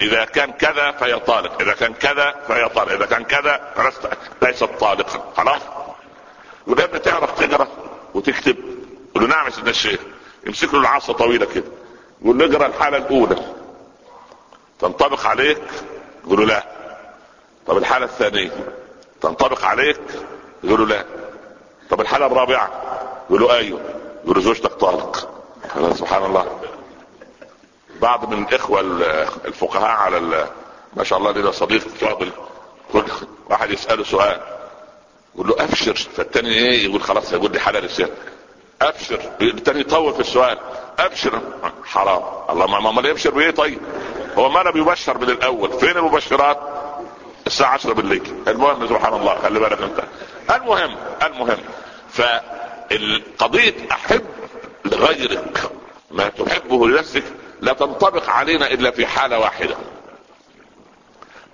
إذا 0.00 0.24
كان 0.24 0.52
كذا 0.52 0.90
فهي 0.90 1.18
طالق 1.18 1.62
إذا 1.62 1.72
كان 1.72 1.94
كذا 1.94 2.34
فهي 2.48 2.68
طالق 2.68 2.92
إذا 2.92 3.06
كان 3.06 3.24
كذا 3.24 3.72
فلست 3.76 4.08
ليست 4.42 4.64
طالقا. 4.64 5.32
خلاص؟ 5.36 5.62
ابني 6.68 6.98
تعرف 6.98 7.40
تقرأ 7.40 7.68
وتكتب. 8.14 8.56
يقول 9.10 9.22
له 9.22 9.28
نعم 9.28 9.44
يا 9.44 9.50
سيدنا 9.50 9.70
الشيخ. 9.70 10.00
يمسك 10.46 10.74
له 10.74 10.80
العصا 10.80 11.12
طويلة 11.12 11.46
كده. 11.46 11.64
يقول 12.22 12.38
له 12.38 12.46
اقرأ 12.46 12.66
الحالة 12.66 12.96
الأولى. 12.96 13.54
تنطبق 14.78 15.26
عليك؟ 15.26 15.62
يقول 16.24 16.38
له 16.40 16.46
لا. 16.46 16.66
طب 17.66 17.78
الحالة 17.78 18.04
الثانية؟ 18.04 18.50
تنطبق 19.26 19.64
عليك؟ 19.64 20.00
يقول 20.64 20.80
له 20.80 20.86
لا. 20.86 21.04
طب 21.90 22.00
الحالة 22.00 22.26
الرابعة؟ 22.26 22.70
يقول 23.30 23.40
له 23.40 23.56
أيوه. 23.56 23.80
يقول 24.24 24.36
له 24.36 24.42
زوجتك 24.42 24.72
طالق. 24.72 25.28
سبحان 25.94 26.24
الله. 26.24 26.60
بعض 28.00 28.32
من 28.32 28.42
الإخوة 28.42 28.80
الفقهاء 29.44 29.90
على 29.90 30.46
ما 30.96 31.04
شاء 31.04 31.18
الله 31.18 31.32
لنا 31.32 31.50
صديق 31.50 31.80
فاضل. 31.80 32.30
واحد 33.50 33.70
يسأله 33.70 34.04
سؤال. 34.04 34.40
يقول 35.34 35.48
له 35.48 35.64
أبشر. 35.64 35.94
فالتاني 35.94 36.48
إيه؟ 36.48 36.84
يقول 36.84 37.02
خلاص 37.02 37.32
يقول 37.32 37.52
لي 37.52 37.60
حلال 37.60 37.84
السير 37.84 38.08
أبشر. 38.82 39.20
التاني 39.40 39.80
يطول 39.80 40.14
في 40.14 40.20
السؤال. 40.20 40.58
أبشر. 40.98 41.40
حرام. 41.84 42.22
الله 42.50 42.66
ما 42.66 42.90
امال 42.90 43.06
يبشر 43.06 43.30
بإيه 43.30 43.50
طيب؟ 43.50 43.80
هو 44.38 44.48
ما 44.48 44.60
أنا 44.60 44.70
بيبشر 44.70 45.18
من 45.18 45.30
الأول. 45.30 45.72
فين 45.72 45.96
المبشرات؟ 45.96 46.75
الساعة 47.46 47.72
10 47.72 47.92
بالليل. 47.92 48.42
المهم 48.48 48.88
سبحان 48.88 49.14
الله 49.14 49.34
خلي 49.34 49.58
بالك 49.58 49.82
انت. 49.82 50.04
المهم 50.56 50.96
المهم 51.22 51.58
فالقضية 52.10 53.74
أحب 53.92 54.24
لغيرك. 54.84 55.70
ما 56.10 56.28
تحبه 56.28 56.88
لنفسك 56.88 57.24
لا 57.60 57.72
تنطبق 57.72 58.30
علينا 58.30 58.66
إلا 58.66 58.90
في 58.90 59.06
حالة 59.06 59.38
واحدة. 59.38 59.76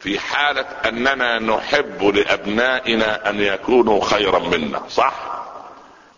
في 0.01 0.19
حالة 0.19 0.61
أننا 0.61 1.39
نحب 1.39 2.03
لأبنائنا 2.05 3.31
أن 3.31 3.41
يكونوا 3.41 4.05
خيرا 4.05 4.39
منا. 4.39 4.83
صح؟ 4.89 5.15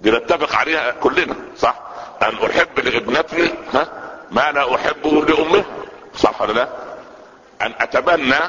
دي 0.01 0.11
نتفق 0.11 0.57
عليها 0.57 0.91
كلنا. 0.91 1.35
صح؟ 1.59 1.75
أن 2.23 2.35
أحب 2.51 2.81
لابنتي 2.81 3.55
ها؟ 3.75 3.89
ما 4.31 4.53
لا 4.53 4.75
أحبه 4.75 5.25
لامها 5.25 5.65
صح 6.17 6.43
ولا 6.43 6.53
لا؟ 6.53 6.69
أن 7.63 7.75
اتبنى 7.81 8.41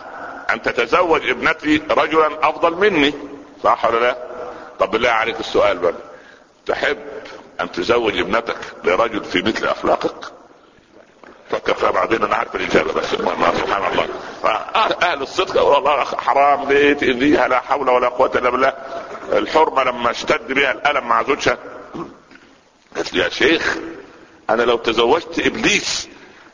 أن 0.50 0.62
تتزوج 0.62 1.30
ابنتي 1.30 1.82
رجلا 1.92 2.50
أفضل 2.50 2.74
مني. 2.76 3.14
صح 3.64 3.86
ولا 3.86 4.00
لا؟ 4.00 4.18
طب 4.80 4.92
بالله 4.92 5.10
عليك 5.10 5.40
السؤال 5.40 5.78
بقى. 5.78 5.94
تحب 6.66 6.98
أن 7.62 7.72
تزوج 7.72 8.18
ابنتك 8.18 8.58
لرجل 8.84 9.24
في 9.24 9.42
مثل 9.42 9.68
أخلاقك؟ 9.68 10.16
فكر 11.52 11.74
فيها 11.74 11.92
بعدين 11.92 12.24
أنا 12.24 12.36
عارف 12.36 12.56
الإجابة 12.56 12.94
بس 12.94 13.06
سبحان 13.06 13.92
الله. 13.92 14.08
أهل 15.02 15.22
الصدق 15.22 15.62
والله 15.62 16.04
حرام 16.04 16.70
ليه 16.70 16.94
تاذيها 16.94 17.48
لا 17.48 17.60
حول 17.60 17.90
ولا 17.90 18.08
قوة 18.10 18.32
إلا 18.36 18.50
بالله. 18.50 18.74
الحرمة 19.32 19.84
لما 19.84 20.12
اشتد 20.12 20.54
بها 20.54 20.72
الألم 20.72 21.08
مع 21.08 21.24
زوجها. 21.24 21.58
قالت 22.96 23.14
لي 23.14 23.24
يا 23.24 23.30
شيخ 23.30 23.78
أنا 24.50 24.64
لو 24.64 24.78
تزوجت 24.78 25.40
إبليس 25.40 26.10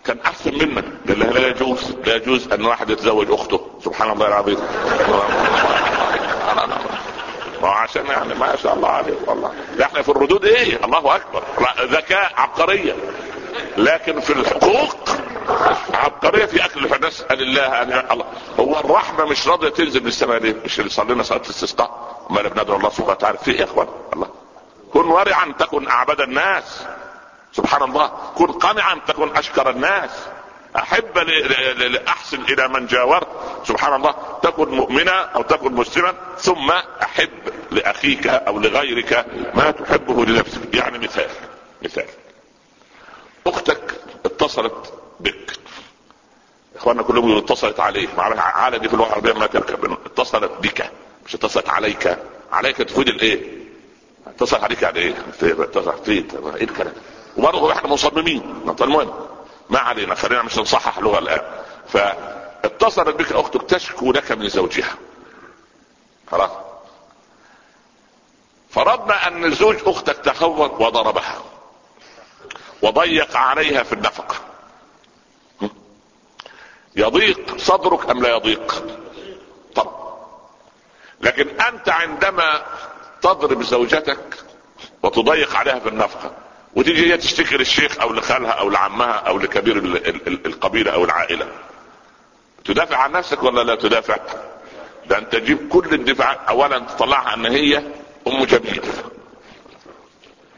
كان 0.06 0.20
أحسن 0.26 0.54
منك 0.54 0.86
قال 1.08 1.20
لها 1.20 1.32
لا 1.32 1.48
يجوز 1.48 1.96
لا 2.06 2.16
يجوز 2.16 2.52
أن 2.52 2.66
واحد 2.66 2.90
يتزوج 2.90 3.32
أخته. 3.32 3.68
سبحان 3.86 4.12
الله 4.12 4.28
العظيم. 4.28 4.58
عشان 7.64 8.06
يعني 8.06 8.34
ما 8.34 8.56
شاء 8.56 8.74
الله 8.74 8.90
عليك 8.90 9.28
والله. 9.28 9.54
إحنا 9.82 10.02
في 10.02 10.10
الردود 10.10 10.46
إيه؟ 10.46 10.86
الله 10.86 11.16
أكبر. 11.16 11.44
ذكاء 11.82 12.32
عبقرية. 12.38 12.96
لكن 13.78 14.20
في 14.20 14.34
الحقوق 14.34 15.10
عبقرية 15.94 16.46
في 16.46 16.66
أكل 16.66 17.08
نسال 17.08 17.42
الله 17.42 17.82
أن 17.82 18.12
الله. 18.12 18.26
هو 18.60 18.80
الرحمة 18.80 19.26
مش 19.26 19.48
راضية 19.48 19.70
تنزل 19.70 20.02
من 20.02 20.08
السماء 20.08 20.40
ليه؟ 20.40 20.56
مش 20.66 20.80
اللي 20.80 20.90
صلينا 20.90 21.24
صلاة 21.24 21.42
الاستسقاء. 21.42 22.22
ما 22.30 22.42
بندعو 22.42 22.78
الله 22.78 22.90
سبحانه 22.90 23.12
وتعالى. 23.12 23.38
في 23.38 23.52
يا 23.52 23.64
اخوان 23.64 23.88
الله. 24.14 24.28
كن 24.94 25.06
ورعا 25.06 25.54
تكن 25.60 25.88
أعبد 25.88 26.22
الناس. 26.22 26.86
سبحان 27.54 27.84
الله. 27.84 28.08
كن 28.36 28.48
قنعا 28.48 29.00
تكن 29.08 29.36
أشكر 29.38 29.70
الناس. 29.70 30.10
أحب 30.76 31.18
لاحسن 31.18 32.42
إلى 32.42 32.68
من 32.68 32.86
جاورت. 32.88 33.28
سبحان 33.68 33.94
الله. 33.94 34.16
تكن 34.44 34.70
مؤمنا 34.70 35.20
أو 35.22 35.42
تكن 35.42 35.74
مسلما 35.74 36.14
ثم 36.38 36.72
أحب 37.04 37.30
لأخيك 37.72 38.28
أو 38.28 38.60
لغيرك 38.60 39.26
ما 39.54 39.72
تحبه 39.72 40.26
لنفسك. 40.26 40.76
يعني 40.76 40.98
مثال 40.98 41.30
مثال. 41.84 42.06
أختك 43.48 43.94
اتصلت 44.26 44.94
بك. 45.20 45.52
إخواننا 46.76 47.04
كلهم 47.04 47.38
اتصلت 47.38 47.80
عليك. 47.80 48.10
مع 48.18 48.42
عالة 48.42 48.78
دي 48.78 48.88
في 48.88 48.94
اللغة 48.94 49.08
العربية 49.08 49.34
ما 49.34 49.46
تركب 49.46 49.98
اتصلت 50.06 50.52
بك. 50.62 50.92
مش 51.26 51.36
اتصلت 51.36 51.70
عليك. 51.70 52.18
عليك 52.52 52.78
تفيد 52.78 53.08
الإيه؟ 53.08 53.62
اتصل 54.28 54.58
عليك 54.64 54.82
يعني 54.82 55.00
إيه؟ 55.00 55.14
اتصل 55.42 55.94
فيك 56.06 56.26
إيه 56.34 56.64
الكلام؟ 56.64 56.94
وبرضه 57.38 57.72
إحنا 57.74 57.90
مصممين. 57.90 58.76
المهم. 58.82 59.28
ما 59.70 59.80
علينا. 59.80 60.16
خلينا 60.16 60.44
مش 60.44 60.58
نصحح 60.58 61.00
لغه 61.00 61.20
الآن. 61.20 61.42
فاتصلت 61.88 63.16
بك 63.16 63.32
أختك 63.32 63.62
تشكو 63.62 64.12
لك 64.12 64.32
من 64.32 64.50
زوجها. 64.50 64.96
خلاص. 66.32 66.52
فرضنا 68.70 69.28
أن 69.28 69.52
زوج 69.52 69.78
أختك 69.86 70.18
تخوف 70.18 70.60
وضربها. 70.82 71.42
وضيق 72.82 73.38
عليها 73.38 73.84
في 73.84 73.94
النفقة. 73.94 74.36
يضيق 76.96 77.58
صدرك 77.58 78.10
أم 78.10 78.22
لا 78.22 78.30
يضيق؟ 78.30 78.86
طب. 79.76 79.92
لكن 81.22 81.62
أنت 81.62 81.90
عندما 81.90 82.66
تضرب 83.22 83.64
زوجتك 83.64 84.44
وتضيق 85.04 85.56
عليها 85.56 85.80
في 85.80 85.90
النفقة 85.90 86.32
وتيجي 86.76 87.14
هي 87.14 87.18
تشتكي 87.18 87.58
للشيخ 87.58 88.02
أو 88.02 88.14
لخالها 88.14 88.52
أو 88.52 88.70
لعمها 88.70 89.12
أو 89.12 89.40
لكبير 89.40 89.78
القبيلة 90.46 90.92
أو 90.92 91.04
العائلة. 91.06 91.48
تدافع 92.66 92.98
عن 92.98 93.12
نفسك 93.12 93.44
ولا 93.44 93.62
لا 93.62 93.76
تدافع؟ 93.76 94.18
ده 95.10 95.18
أنت 95.18 95.36
تجيب 95.36 95.70
كل 95.70 95.94
الدفاع 95.94 96.40
اولا 96.50 96.80
تطلعها 96.80 97.34
أن 97.34 97.46
هي 97.46 97.78
أم 98.28 98.44
جميل. 98.44 98.82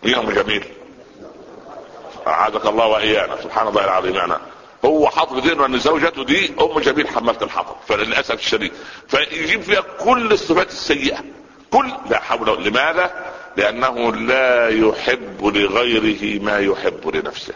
هي 0.03 0.15
أم 0.15 0.31
جميل. 0.31 0.63
أعاذك 2.27 2.65
الله 2.65 2.85
وإيانا. 2.85 3.41
سبحان 3.41 3.67
الله 3.67 3.83
العظيم. 3.83 4.15
يعني 4.15 4.33
هو 4.85 5.09
حاطط 5.09 5.33
ذهنه 5.33 5.65
ان 5.65 5.79
زوجته 5.79 6.23
دي 6.23 6.53
أم 6.61 6.79
جميل 6.79 7.07
حمالة 7.07 7.43
الحطب. 7.43 7.75
فللأسف 7.87 8.39
الشديد. 8.39 8.71
فيجيب 9.07 9.61
فيها 9.61 9.81
كل 9.81 10.31
الصفات 10.31 10.67
السيئة. 10.67 11.23
كل 11.71 11.91
لا 12.09 12.19
حول 12.19 12.63
لماذا؟ 12.63 13.33
لأنه 13.57 14.13
لا 14.13 14.69
يحب 14.69 15.45
لغيره 15.45 16.43
ما 16.43 16.59
يحب 16.59 17.15
لنفسه. 17.15 17.53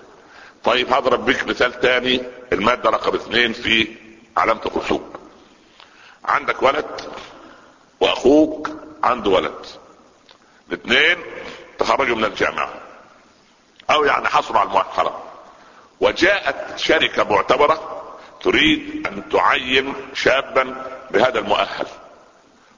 طيب 0.63 0.93
هضرب 0.93 1.25
بك 1.25 1.47
مثال 1.47 1.79
تاني. 1.79 2.21
المادة 2.53 2.89
رقم 2.89 3.15
اثنين 3.15 3.53
في 3.53 3.87
علامة 4.37 4.61
الرسوب. 4.65 5.15
عندك 6.25 6.63
ولد 6.63 7.01
وأخوك 7.99 8.69
عنده 9.03 9.29
ولد. 9.29 9.65
الاثنين 10.69 11.17
تخرجوا 11.79 12.15
من 12.15 12.25
الجامعة. 12.25 12.73
أو 13.89 14.05
يعني 14.05 14.27
حصلوا 14.27 14.59
على 14.59 14.69
المؤخرة 14.69 15.23
وجاءت 15.99 16.79
شركة 16.79 17.23
معتبرة 17.23 18.03
تريد 18.41 19.07
أن 19.07 19.29
تعين 19.29 19.93
شابا 20.13 20.85
بهذا 21.11 21.39
المؤهل. 21.39 21.87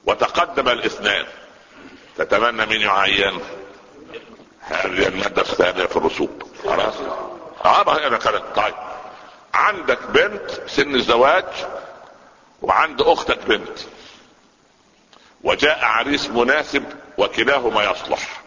وتقدم 0.06 0.68
الاثنان 0.68 1.26
تتمنى 2.16 2.66
مين 2.66 2.80
يعين 2.80 3.40
هذه 4.60 5.08
المادة 5.08 5.42
الثانية 5.42 5.86
في 5.86 5.96
الرسوب. 5.96 6.42
خلاص؟ 6.64 6.94
آه 7.64 7.96
هي 7.98 8.10
كانت 8.18 8.42
طيب. 8.56 8.74
عندك 9.54 9.98
بنت 10.06 10.50
سن 10.66 10.94
الزواج 10.94 11.44
وعند 12.62 13.02
أختك 13.02 13.46
بنت. 13.46 13.78
وجاء 15.44 15.78
عريس 15.84 16.30
مناسب 16.30 16.84
وكلاهما 17.18 17.84
يصلح. 17.84 18.40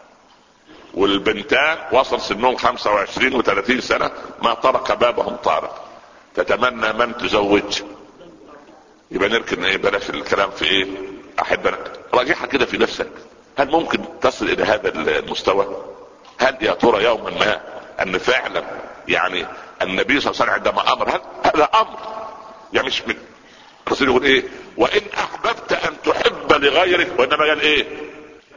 والبنتان 0.94 1.78
وصل 1.92 2.22
سنهم 2.22 2.56
25 2.56 3.44
و30 3.44 3.80
سنة 3.80 4.12
ما 4.42 4.54
طرق 4.54 4.94
بابهم 4.94 5.36
طارق. 5.36 5.86
تتمنى 6.36 6.94
من 6.94 7.18
تزوج؟ 7.18 7.82
يبقى 9.12 9.30
نركن 9.30 9.66
إيه 9.66 9.78
بلاش 9.78 10.10
الكلام 10.10 10.52
في 10.52 10.66
إيه؟ 10.66 10.86
احب 11.42 11.76
راجعها 12.14 12.46
كده 12.46 12.66
في 12.66 12.78
نفسك. 12.78 13.10
هل 13.58 13.72
ممكن 13.72 14.00
تصل 14.22 14.46
إلى 14.46 14.64
هذا 14.64 14.90
المستوى؟ 15.20 15.68
هل 16.40 16.58
يا 16.62 16.74
ترى 16.74 17.04
يوما 17.04 17.30
ما 17.30 17.62
أن 18.02 18.18
فعلا 18.18 18.64
يعني 19.08 19.46
النبي 19.82 20.20
صلى 20.20 20.32
الله 20.32 20.42
عليه 20.42 20.52
وسلم 20.52 20.68
عندما 20.68 20.94
أمر 20.94 21.10
هل 21.10 21.22
هذا 21.46 21.70
أمر؟ 21.74 21.98
يعني 22.74 22.88
مش 22.88 23.02
من 23.08 23.16
الرسول 23.88 24.08
يقول 24.08 24.24
إيه؟ 24.24 24.44
وإن 24.78 25.02
أحببت 25.18 25.74
أن 25.74 25.94
تحب 26.06 26.52
لغيرك 26.64 27.20
وإنما 27.20 27.38
قال 27.48 27.62
إيه؟ 27.62 27.86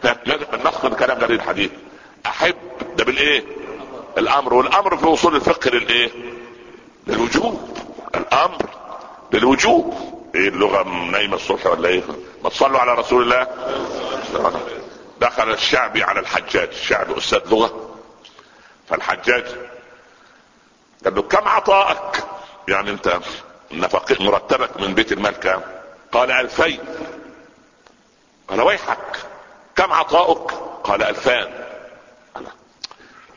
لازم 0.05 0.45
ناخذ 0.65 0.95
كلام 0.95 1.19
غير 1.19 1.31
الحديث. 1.31 1.71
أحب 2.27 2.55
ده 2.97 3.05
بالايه 3.05 3.45
الأمر. 4.19 4.55
والأمر 4.55 4.97
في 4.97 5.07
أصول 5.07 5.37
الفقه 5.37 5.71
للإيه؟ 5.71 6.11
للوجوب. 7.07 7.79
الأمر 8.15 8.59
للوجوب. 9.33 9.95
إيه 10.35 10.49
اللغة 10.49 10.83
نايمة 10.89 11.37
الصبح 11.37 11.67
ولا 11.67 11.89
إيه؟ 11.89 12.03
ما 12.45 12.51
تصلوا 12.51 12.81
على 12.81 12.95
رسول 12.95 13.23
الله؟ 13.23 13.47
دخل 15.21 15.51
الشعبي 15.53 16.03
على 16.03 16.21
الحجاج. 16.21 16.69
الشعبي 16.69 17.19
أستاذ 17.19 17.49
لغة. 17.51 17.97
فالحجاج 18.89 19.45
قال 21.05 21.15
له 21.15 21.23
كم 21.23 21.49
عطائك؟ 21.49 22.25
يعني 22.69 22.91
أنت 22.91 23.21
نفق 23.73 24.21
مرتبك 24.21 24.81
من 24.81 24.95
بيت 24.95 25.13
المال 25.13 25.33
كام؟ 25.41 25.61
قال 26.13 26.31
ألفين. 26.31 26.79
قال 28.49 28.61
ويحك. 28.61 29.17
كم 29.77 29.93
عطاؤك؟ 29.93 30.53
قال 30.85 31.03
الفان 31.03 31.67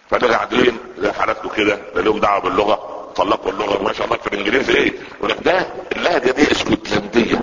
فده 0.10 0.36
قاعدين 0.36 0.78
زي 0.98 1.12
حالته 1.12 1.50
كده. 1.50 1.80
لهم 1.96 2.20
دعوة 2.20 2.42
باللغة. 2.42 3.12
طلقوا 3.16 3.52
اللغة. 3.52 3.84
ما 3.84 3.94
شاء 3.94 4.06
الله 4.06 4.18
في 4.18 4.28
الإنجليزي 4.28 4.74
إيه؟ 4.76 4.94
ده 5.42 5.68
اللهجه 5.92 6.32
دي 6.32 6.52
اسكتلنديه 6.52 7.42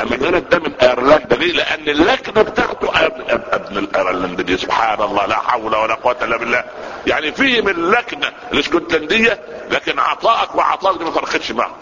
الولد 0.00 0.48
ده 0.48 0.58
من 0.58 0.74
ايرلندا 0.82 1.36
ليه؟ 1.36 1.52
لأن 1.52 1.88
اللكنة 1.88 2.42
بتاعته 2.42 3.06
أبن, 3.06 3.78
الايرلنديه 3.78 4.56
سبحان 4.56 5.02
الله 5.02 5.26
لا 5.26 5.36
حول 5.36 5.76
ولا 5.76 5.94
قوة 5.94 6.16
إلا 6.22 6.36
بالله. 6.36 6.64
يعني 7.06 7.32
فيه 7.32 7.60
من 7.60 7.68
اللكنه 7.68 8.32
الاسكتلنديه 8.52 9.40
لكن 9.70 9.98
عطائك 9.98 10.54
وعطائك 10.54 11.00
ما 11.00 11.10
فرقتش 11.10 11.50
معه. 11.50 11.74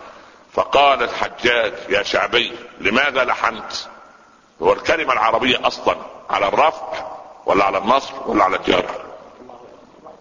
فقال 0.52 1.02
الحجاج 1.02 1.72
يا 1.88 2.02
شعبي 2.02 2.52
لماذا 2.80 3.24
لحنت؟ 3.24 3.72
هو 4.62 4.72
الكلمة 4.72 5.12
العربية 5.12 5.66
أصلا 5.66 5.96
على 6.30 6.48
الرفع 6.48 6.86
ولا 7.46 7.64
على 7.64 7.78
النصب 7.78 8.14
ولا 8.26 8.44
على 8.44 8.56
الجر؟ 8.56 8.84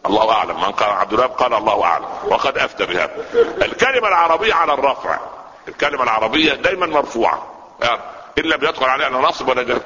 الله 0.06 0.32
أعلم. 0.32 0.62
من 0.62 0.72
قال 0.72 0.90
عبد 0.90 1.14
الله 1.14 1.26
قال 1.26 1.54
الله 1.54 1.84
أعلم. 1.84 2.06
وقد 2.28 2.58
أفتى 2.58 2.86
بهذا. 2.86 3.26
الكلمة 3.62 4.08
العربية 4.08 4.54
على 4.54 4.74
الرفع. 4.74 5.20
الكلمة 5.68 6.04
العربية 6.04 6.54
دايما 6.54 6.86
مرفوعة. 6.86 7.53
يعني 7.84 8.02
إن 8.38 8.44
لم 8.44 8.64
يدخل 8.64 8.86
عليها 8.86 9.10
نصب 9.10 9.48
ولا 9.48 9.64
جر 9.64 9.82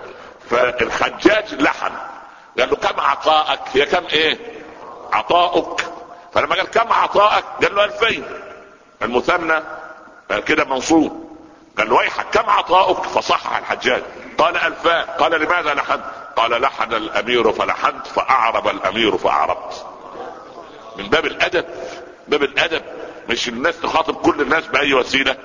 فالحجاج 0.49 1.53
لحن 1.53 1.91
قال 2.59 2.69
له 2.69 2.75
كم 2.75 2.99
عطائك 2.99 3.59
هي 3.73 3.85
كم 3.85 4.05
إيه؟ 4.05 4.37
عطاؤك. 5.13 5.81
فلما 6.33 6.55
قال 6.55 6.67
كم 6.67 6.93
عطائك 6.93 7.45
قال 7.63 7.75
له 7.75 7.83
ألفين. 7.83 8.23
المثنى 9.01 9.61
كده 10.45 10.65
منصوب. 10.65 11.37
قال 11.77 11.89
له 11.89 11.95
ويحك 11.95 12.25
كم 12.31 12.49
عطاؤك؟ 12.49 13.03
فصحح 13.03 13.57
الحجاج. 13.57 14.03
قال 14.37 14.57
ألفان. 14.57 15.03
قال 15.03 15.41
لماذا 15.41 15.73
لحنت؟ 15.73 16.03
قال 16.35 16.61
لحن 16.61 16.93
الأمير 16.93 17.51
فلحنت 17.51 18.07
فأعرب 18.07 18.67
الأمير 18.67 19.17
فأعربت. 19.17 19.85
من 20.97 21.09
باب 21.09 21.25
الأدب 21.25 21.65
باب 22.27 22.43
الأدب 22.43 22.81
مش 23.29 23.47
الناس 23.49 23.81
تخاطب 23.81 24.15
كل 24.15 24.41
الناس 24.41 24.67
بأي 24.67 24.93
وسيلة. 24.93 25.35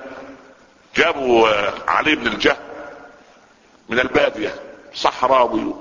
جابوا 0.95 1.47
علي 1.89 2.15
بن 2.15 2.27
الجهل 2.27 2.57
من 3.89 3.99
البادية 3.99 4.55
صحراوي 4.93 5.73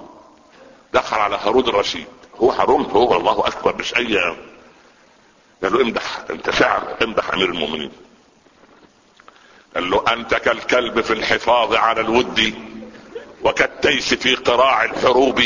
دخل 0.93 1.17
على 1.17 1.37
هارون 1.37 1.69
الرشيد. 1.69 2.07
هو 2.37 2.51
هارون 2.51 2.85
هو 2.85 3.17
الله 3.17 3.47
أكبر 3.47 3.77
مش 3.77 3.97
أي 3.97 4.19
قال 5.63 5.73
له 5.73 5.81
امدح 5.83 6.19
أنت 6.31 6.51
شاعر 6.51 6.97
امدح 7.03 7.33
أمير 7.33 7.51
المؤمنين. 7.51 7.93
قال 9.75 9.91
له 9.91 10.05
أنت 10.13 10.35
كالكلب 10.35 11.01
في 11.01 11.13
الحفاظ 11.13 11.75
على 11.75 12.01
الود 12.01 12.55
وكالتيس 13.43 14.15
في 14.15 14.35
قراع 14.35 14.85
الحروب. 14.85 15.43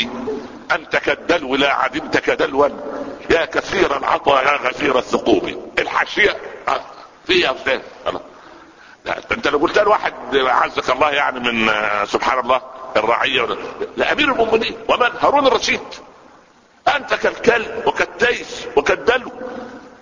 أنت 0.71 0.95
كالدلو 0.95 1.55
لا 1.55 1.73
عدمت 1.73 2.17
كدلوا. 2.17 2.69
يا 3.29 3.45
كثير 3.45 3.97
العطا 3.97 4.41
يا 4.41 4.57
غزير 4.57 4.97
الثقوب. 4.97 5.71
الحاشيه 5.79 6.37
فيها 7.27 7.53
فين 7.53 7.81
انت 9.09 9.47
لو 9.47 9.57
قلت 9.57 9.79
لواحد 9.79 10.13
عزك 10.35 10.89
الله 10.89 11.09
يعني 11.09 11.39
من 11.39 11.71
سبحان 12.05 12.39
الله 12.39 12.61
الرعيه 12.97 13.47
لامير 13.97 14.31
المؤمنين 14.31 14.77
ومن؟ 14.89 15.09
هارون 15.19 15.47
الرشيد. 15.47 15.81
أنت 16.95 17.13
كالكلب 17.13 17.87
وكالتيس 17.87 18.67
وكالدلو. 18.75 19.31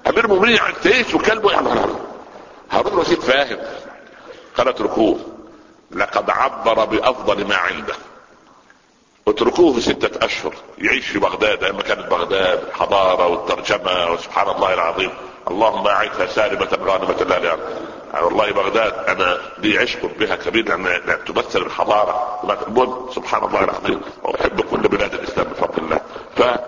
أمير 0.08 0.26
المؤمنين 0.26 0.56
يعني 0.56 0.74
تيس 0.84 1.16
وكلب 1.16 1.46
هارون 2.72 2.94
الرشيد 2.94 3.20
فاهم. 3.20 3.58
قال 4.58 4.68
اتركوه. 4.68 5.20
لقد 5.92 6.30
عبر 6.30 6.86
بأفضل 6.86 7.48
ما 7.48 7.56
عنده. 7.56 7.94
اتركوه 9.28 9.74
في 9.74 9.82
ستة 9.82 10.26
أشهر. 10.26 10.56
يعيش 10.78 11.08
في 11.08 11.20
بغداد 11.20 11.64
أيام 11.64 11.82
كانت 11.82 12.08
بغداد. 12.08 12.64
الحضارة 12.68 13.28
والترجمة 13.28 14.12
وسبحان 14.12 14.56
الله 14.56 14.74
العظيم. 14.74 15.12
اللهم 15.48 15.88
اعدها 15.88 16.26
سالمة 16.26 16.78
غانمة 16.84 17.24
لا 17.24 17.38
يعني. 17.38 17.62
والله 18.14 18.52
بغداد 18.52 18.94
أنا 18.94 19.38
لي 19.58 19.78
عشق 19.78 20.06
بها 20.20 20.36
كبير 20.36 20.78
لأن 20.78 21.18
تمثل 21.26 21.62
الحضارة. 21.62 22.40
سبحان 23.16 23.44
الله 23.44 23.64
العظيم 23.64 24.02
وأحب 24.24 24.62
كل 24.62 24.82
بلاد 24.82 25.14
الإسلام 25.14 25.48
بفضل 25.48 25.84
الله. 25.84 26.00
ف 26.38 26.60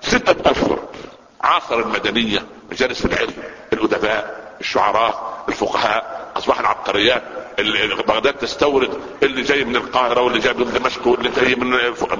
ستة 0.00 0.50
أشهر 0.50 0.78
عاصر 1.40 1.78
المدنية 1.78 2.38
مجالس 2.70 3.04
العلم 3.04 3.34
الأدباء 3.72 4.54
الشعراء 4.60 5.44
الفقهاء 5.48 6.32
اصبح 6.36 6.60
العبقريات 6.60 7.22
بغداد 8.08 8.34
تستورد 8.34 8.90
اللي 9.22 9.42
جاي 9.42 9.64
من 9.64 9.76
القاهرة 9.76 10.20
واللي 10.20 10.38
جاي 10.38 10.54
من 10.54 10.72
دمشق 10.72 11.06
واللي 11.06 11.28
جاي 11.30 11.54
من 11.54 11.70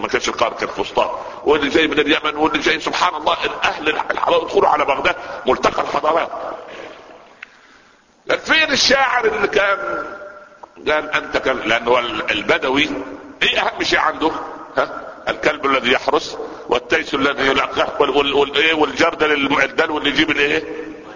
ما 0.00 0.08
كانش 0.08 0.28
القاهرة 0.28 0.54
كان 0.54 0.68
فسطاط 0.68 1.10
واللي 1.44 1.68
جاي 1.68 1.86
من 1.88 1.98
اليمن 1.98 2.36
واللي 2.36 2.58
جاي 2.58 2.80
سبحان 2.80 3.14
الله 3.14 3.36
أهل 3.64 3.88
الحضاره 3.88 4.42
يدخلوا 4.44 4.68
على 4.68 4.84
بغداد 4.84 5.16
ملتقى 5.46 5.82
الحضارات. 5.82 6.28
فين 8.36 8.72
الشاعر 8.72 9.24
اللي 9.24 9.48
كان 9.48 9.78
قال 10.88 11.10
أنت 11.10 11.36
كان 11.36 11.58
لأنه 11.58 11.98
البدوي 12.30 12.88
إيه 13.42 13.60
أهم 13.60 13.82
شيء 13.82 13.98
عنده؟ 13.98 14.30
ها؟ 14.76 15.08
الكلب 15.28 15.66
الذي 15.66 15.92
يحرس 15.92 16.38
والتيس 16.68 17.14
الذي 17.14 17.46
يلقح 17.46 18.00
والايه 18.00 18.74
والجردل 18.74 19.60
الدلو 19.62 19.98
اللي 19.98 20.10
يجيب 20.10 20.30
الإيه؟ 20.30 20.62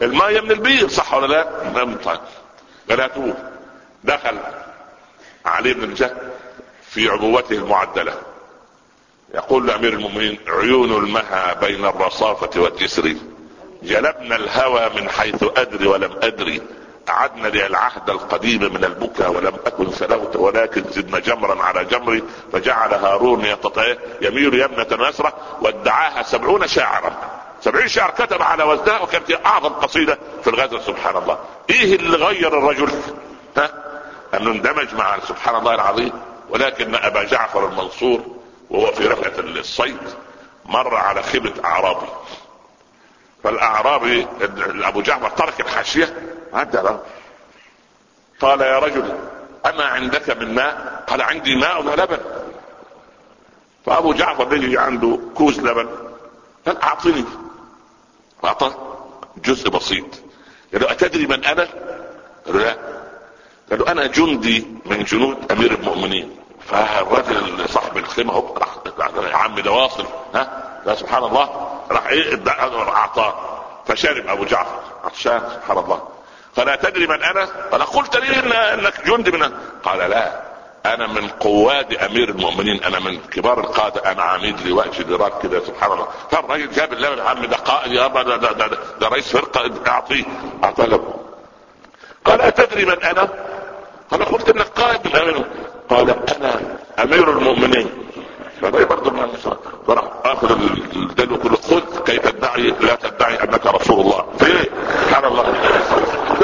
المايه 0.03 0.41
من 0.41 0.51
البير 0.51 0.89
صح 0.89 1.15
ولا 1.15 1.27
لا؟ 1.27 1.71
نعم 1.75 1.97
طيب 1.97 3.35
دخل 4.05 4.39
علي 5.45 5.75
بن 5.75 5.85
الجهل 5.85 6.17
في 6.91 7.09
عبوته 7.09 7.55
المعدلة 7.55 8.15
يقول 9.35 9.67
لأمير 9.67 9.93
المؤمنين 9.93 10.39
عيون 10.49 10.93
المها 11.05 11.53
بين 11.55 11.85
الرصافة 11.85 12.61
والجسر 12.61 13.15
جلبنا 13.83 14.37
الهوى 14.37 14.91
من 14.97 15.09
حيث 15.09 15.45
أدري 15.57 15.87
ولم 15.87 16.13
أدري 16.23 16.63
أعدنا 17.09 17.49
لي 17.49 17.67
العهد 17.67 18.11
القديم 18.11 18.75
من 18.75 18.85
البكا 18.85 19.29
ولم 19.29 19.55
أكن 19.67 19.91
سلوت 19.91 20.37
ولكن 20.37 20.85
زدنا 20.91 21.19
جمرا 21.19 21.63
على 21.63 21.85
جمري 21.85 22.23
فجعل 22.53 22.95
هارون 22.95 23.45
يتطيع 23.45 23.97
يميل 24.21 24.55
يمنة 24.55 25.03
ويسرى 25.05 25.33
وادعاها 25.61 26.23
سبعون 26.23 26.69
شاعرا. 26.69 27.13
سبعين 27.61 27.89
شعر 27.89 28.11
كتب 28.11 28.43
على 28.43 28.65
وزنها 28.65 29.01
وكانت 29.01 29.47
أعظم 29.47 29.69
قصيدة 29.69 30.19
في 30.45 30.51
الغزل 30.51 30.83
سبحان 30.83 31.17
الله. 31.17 31.39
إيه 31.71 31.97
اللي 31.97 32.17
غير 32.17 32.59
الرجل؟ 32.59 32.91
ها؟ 33.57 33.71
انه 34.35 34.51
اندمج 34.51 34.95
مع 34.95 35.19
سبحان 35.29 35.55
الله 35.55 35.75
العظيم. 35.75 36.13
ولكن 36.51 36.95
أبا 36.95 37.23
جعفر 37.23 37.67
المنصور 37.67 38.21
وهو 38.71 38.93
في 38.93 39.07
رحلة 39.07 39.39
الصيد 39.39 39.99
مر 40.65 40.97
على 40.97 41.23
خيمة 41.23 41.53
أعرابي. 41.65 42.07
فالأعرابي 43.45 44.27
أبو 44.83 45.03
جعفر 45.03 45.29
ترك 45.31 45.61
الحاشية 45.61 46.37
عدى 46.53 46.79
قال 48.41 48.61
يا 48.61 48.79
رجل 48.79 49.19
أما 49.67 49.85
عندك 49.85 50.31
من 50.31 50.55
ماء؟ 50.55 51.05
قال 51.09 51.23
عندي 51.23 51.57
ماء 51.57 51.83
ولبن. 51.83 52.19
فأبو 53.87 54.13
جعفر 54.13 54.45
بيجي 54.45 54.79
عنده 54.79 55.19
كوز 55.35 55.61
لبن. 55.61 55.89
قال 56.67 56.83
أعطني. 56.83 57.25
أعطاه. 58.45 58.75
جزء 59.37 59.71
بسيط. 59.71 60.05
قال 60.73 60.83
له 60.83 60.91
أتدري 60.91 61.27
من 61.27 61.45
أنا؟ 61.45 61.69
قال 62.47 62.57
له 62.57 62.59
لا. 62.59 62.77
قال 63.71 63.79
له 63.79 63.93
أنا 63.93 64.07
جندي 64.07 64.67
من 64.87 65.05
جنود 65.05 65.53
أمير 65.53 65.75
المؤمنين. 65.75 66.37
فالراجل 66.67 67.69
صاحب 67.69 67.97
الخيمة 67.97 68.33
هو 68.33 68.57
راح 68.57 68.77
يا 69.31 69.37
عم 69.37 69.61
ده 69.61 69.71
واصل 69.71 70.07
ها؟ 70.35 70.83
لا 70.87 70.95
سبحان 70.95 71.25
الله 71.25 71.79
راح 71.91 72.07
إيه 72.07 72.43
أعطاه. 72.89 73.63
فشرب 73.87 74.27
أبو 74.27 74.45
جعفر. 74.45 74.81
عطشان 75.05 75.43
سبحان 75.55 75.79
الله. 75.79 76.09
قال 76.57 76.69
اتدري 76.69 77.07
من 77.07 77.23
أنا؟ 77.23 77.45
قال 77.45 77.83
قلت 77.83 78.17
لي 78.17 78.37
إن 78.39 78.53
إنك 78.53 79.07
جندي 79.07 79.31
من 79.31 79.53
قال 79.85 80.11
لا 80.11 80.53
أنا 80.87 81.07
من 81.07 81.29
قواد 81.29 81.95
أمير 81.95 82.29
المؤمنين 82.29 82.85
أنا 82.85 82.99
من 82.99 83.21
كبار 83.21 83.61
القادة 83.61 84.13
أنا 84.13 84.23
عميد 84.23 84.67
لواء 84.67 84.89
جدرات 84.89 85.43
كده 85.43 85.61
سبحان 85.61 85.93
الله. 85.93 86.09
فالراجل 86.31 86.71
جاب 86.71 86.93
يا 86.93 87.23
عم 87.23 87.47
ده 87.47 87.57
قائد 87.57 87.93
يا 87.93 88.07
ده, 88.07 88.23
ده, 88.23 88.53
ده, 88.53 88.67
ده 89.01 89.09
رئيس 89.09 89.33
فرقة 89.33 89.71
أعطيه. 89.87 90.25
اعطاه 90.65 90.87
له. 90.87 91.15
قال 92.25 92.41
اتدري 92.41 92.85
من 92.85 93.03
أنا؟ 93.03 93.29
قال 94.11 94.25
قلت 94.25 94.49
إنك 94.49 94.67
قائد 94.67 95.07
من 95.07 95.17
امير 95.17 95.45
قال 95.91 96.11
أنا 96.11 96.61
أمير 97.03 97.31
المؤمنين. 97.31 97.91
فده 98.63 98.85
برضه 98.85 99.11
ما 99.11 99.29
فراح 99.87 100.05
آخذ 100.25 100.51
الدلو 100.97 101.39
كله 101.39 101.57
خذ 101.57 102.03
كي 102.05 102.19
تدعي؟ 102.19 102.75
لا 102.81 102.95
تدعي 102.95 103.35
أنك 103.43 103.67
رسول 103.67 104.01
الله. 104.01 104.27
في 104.39 104.69
سبحان 105.07 105.25
الله. 105.25 105.55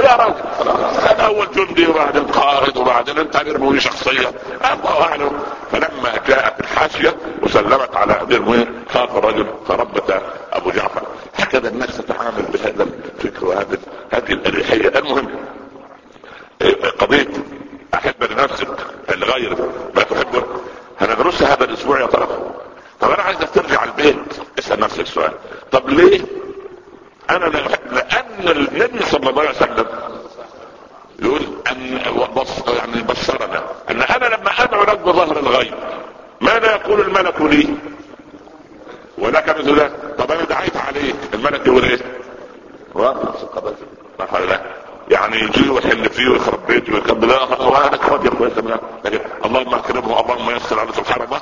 هذا 0.08 1.22
أول 1.26 1.46
جندي 1.50 1.86
وبعدين 1.86 2.22
القائد 2.22 2.76
وبعدين 2.76 3.18
انت 3.18 3.36
امير 3.36 3.58
مؤمنين 3.58 3.80
شخصيا 3.80 4.32
الله 4.72 5.02
أعلم. 5.02 5.32
فلما 5.72 6.12
جاءت 6.28 6.60
الحاشية 6.60 7.16
وسلمت 7.42 7.96
على 7.96 8.12
امير 8.22 8.36
المؤمنين 8.36 8.84
خاف 8.92 9.16
الرجل 9.16 9.46
فربت 9.68 10.22
أبو 10.52 10.70
جعفر. 10.70 11.02
هكذا 11.36 11.68
الناس 11.68 11.96
تتعامل 11.96 12.42
بهذا 12.42 12.86
الفكر 13.14 13.46
وهذا 13.46 13.78
هذه 14.10 14.32
الأريحية. 14.32 14.88
المهم 14.88 15.28
قضية 16.98 17.28
أحب 17.94 18.24
لنفسك 18.30 18.68
الغير 19.14 19.56
ما 19.94 20.02
تحبه. 20.02 20.42
هندرسها 21.00 21.54
هذا 21.54 21.64
الأسبوع 21.64 22.00
يا 22.00 22.06
طرف 22.06 22.28
طب 23.00 23.10
أنا 23.10 23.22
عايزك 23.22 23.48
ترجع 23.54 23.84
البيت. 23.84 24.16
اسأل 24.58 24.80
نفسك 24.80 25.06
سؤال. 25.06 25.32
طب 25.72 25.88
ليه 25.88 26.20
أنا 27.30 27.44
لا 27.44 27.68
لأن 27.92 28.48
النبي 28.48 29.04
صلى 29.04 29.30
الله 29.30 29.40
عليه 29.40 29.50
وسلم 29.50 29.86
يقول 31.22 31.40
أن 31.70 32.00
بص 32.36 32.68
يعني 32.68 33.02
بشرنا 33.02 33.62
أن 33.90 34.02
أنا 34.02 34.26
لما 34.26 34.50
أدعو 34.58 34.82
لك 34.82 34.98
بظهر 34.98 35.38
الغيب 35.38 35.74
ماذا 36.40 36.70
يقول 36.74 37.00
الملك 37.00 37.40
لي؟ 37.40 37.68
ولك 39.18 39.58
مثل 39.58 39.80
ذلك. 39.80 39.92
طب 40.18 40.32
أنا 40.32 40.44
دعيت 40.44 40.76
عليك 40.76 41.14
الملك 41.34 41.66
يقول 41.66 41.84
إيه؟ 41.84 41.98
يعني 45.10 45.36
يجي 45.36 45.70
ويحل 45.70 46.10
فيه 46.10 46.28
ويخرب 46.28 46.66
بيته 46.66 46.94
ويكب 46.94 47.24
لا 47.24 47.42
وأنا 47.42 47.96
كمان 47.96 48.26
اخويا 48.26 48.78
لكن 49.04 49.18
اللهم 49.44 49.74
اكرمه 49.74 50.20
اللهم 50.20 50.50
يسر 50.56 50.80
على 50.80 50.92
سبحان 50.92 51.22
الله. 51.22 51.40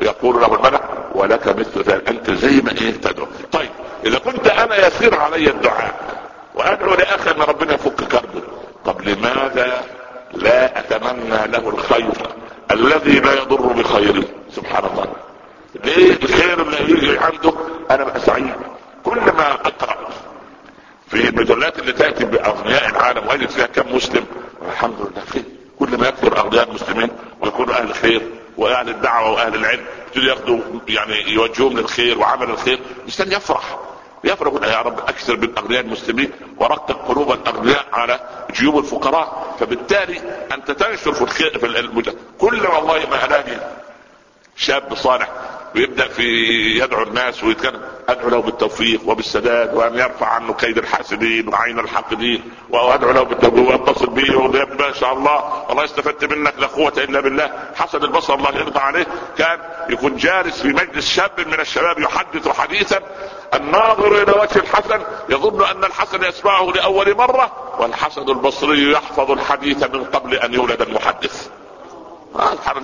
يقول 0.00 0.40
له 0.40 0.54
الملك 0.54 0.82
ولك 1.14 1.48
مثل 1.48 1.82
ذلك 1.82 2.08
انت 2.08 2.30
زي 2.30 2.60
ما 2.60 2.70
إيه 2.72 2.90
تدعو 2.90 3.26
طيب 3.52 3.70
اذا 4.04 4.18
كنت 4.18 4.46
أنا 4.46 4.86
يسير 4.86 5.14
علي 5.20 5.50
الدعاء 5.50 5.94
وادعو 6.96 7.16
لاخي 7.16 7.30
ان 7.30 7.42
ربنا 7.42 7.74
يفك 7.74 8.04
كربه. 8.04 8.42
طب 8.84 9.00
لماذا 9.02 9.84
لا 10.32 10.78
أتمنى 10.78 11.46
له 11.46 11.68
الخير 11.68 12.12
الذي 12.70 13.20
لا 13.20 13.32
يضر 13.32 13.62
بخيره؟ 13.72 14.24
سبحان 14.50 14.84
الله. 14.84 15.06
ليه 15.84 16.12
الخير 16.22 16.62
اللي 16.62 16.92
يجي 16.92 17.18
عنده؟ 17.18 17.52
أنا 17.90 18.04
بقى 18.04 18.20
سعيد. 18.20 18.54
كلما 19.04 19.52
أقرأ 19.52 20.08
في 21.08 21.28
المجلات 21.28 21.78
اللي 21.78 21.92
تأتي 21.92 22.24
بأغنياء 22.24 22.88
العالم 22.88 23.26
وأجد 23.28 23.50
فيها 23.50 23.66
كم 23.66 23.96
مسلم 23.96 24.24
الحمد 24.68 25.00
لله 25.00 25.24
خير. 25.32 25.42
كل 25.78 25.98
ما 25.98 26.08
يكثر 26.08 26.38
أغنياء 26.38 26.68
المسلمين 26.68 27.10
ويكونوا 27.40 27.74
أهل 27.74 27.94
خير 27.94 28.22
وأهل 28.56 28.88
الدعوة 28.88 29.32
وأهل 29.32 29.54
العلم 29.54 29.84
يبتدوا 30.06 30.24
ياخذوا 30.28 30.60
يعني 30.88 31.32
يوجههم 31.32 31.78
للخير 31.78 32.18
وعمل 32.18 32.50
الخير 32.50 32.78
الإنسان 32.98 33.32
يفرح 33.32 33.78
يا 34.24 34.80
رب 34.82 34.98
أكثر 34.98 35.36
من 35.36 35.55
أغنياء 35.66 35.82
المسلمين 35.84 36.30
ورقق 36.58 37.08
قلوب 37.08 37.32
الأغنياء 37.32 37.86
على 37.92 38.20
جيوب 38.50 38.78
الفقراء 38.78 39.56
فبالتالي 39.60 40.20
أنت 40.54 40.70
تنشر 40.70 41.12
في 41.12 41.66
المجتمع 41.66 42.14
كل 42.38 42.66
والله 42.66 43.06
ما 43.10 43.24
الاقي 43.24 43.60
شاب 44.56 44.94
صالح 44.94 45.28
ويبدأ 45.76 46.08
في 46.08 46.22
يدعو 46.78 47.02
الناس 47.02 47.44
ويتكلم. 47.44 47.80
أدعو 48.08 48.28
له 48.28 48.38
بالتوفيق 48.38 49.00
وبالسداد 49.06 49.74
وأن 49.74 49.94
يرفع 49.94 50.26
عنه 50.26 50.52
كيد 50.52 50.78
الحاسدين 50.78 51.48
وعين 51.48 51.78
الحاقدين 51.78 52.50
وأدعو 52.70 53.12
له 53.12 53.22
بالتوفيق 53.22 53.70
ويتصل 53.70 54.06
به 54.06 54.36
ويقول 54.36 54.76
ما 54.78 54.92
شاء 54.92 55.12
الله 55.12 55.66
الله 55.70 55.84
استفدت 55.84 56.24
منك 56.24 56.54
لا 56.58 56.66
قوة 56.66 56.92
إلا 56.96 57.20
بالله. 57.20 57.52
حسن 57.74 58.02
البصر 58.02 58.34
الله 58.34 58.50
يرضى 58.50 58.78
عليه. 58.78 59.06
كان 59.38 59.58
يكون 59.90 60.16
جالس 60.16 60.62
في 60.62 60.68
مجلس 60.68 61.08
شاب 61.08 61.40
من 61.46 61.60
الشباب 61.60 61.98
يحدث 61.98 62.48
حديثا. 62.48 63.00
الناظر 63.54 64.22
إلى 64.22 64.32
وجه 64.32 64.58
الحسن 64.58 65.00
يظن 65.28 65.64
أن 65.64 65.84
الحسن 65.84 66.24
يسمعه 66.24 66.72
لأول 66.74 67.14
مرة 67.14 67.76
والحسن 67.78 68.28
البصري 68.28 68.92
يحفظ 68.92 69.30
الحديث 69.30 69.82
من 69.84 70.04
قبل 70.04 70.34
أن 70.34 70.54
يولد 70.54 70.82
المحدث. 70.82 71.48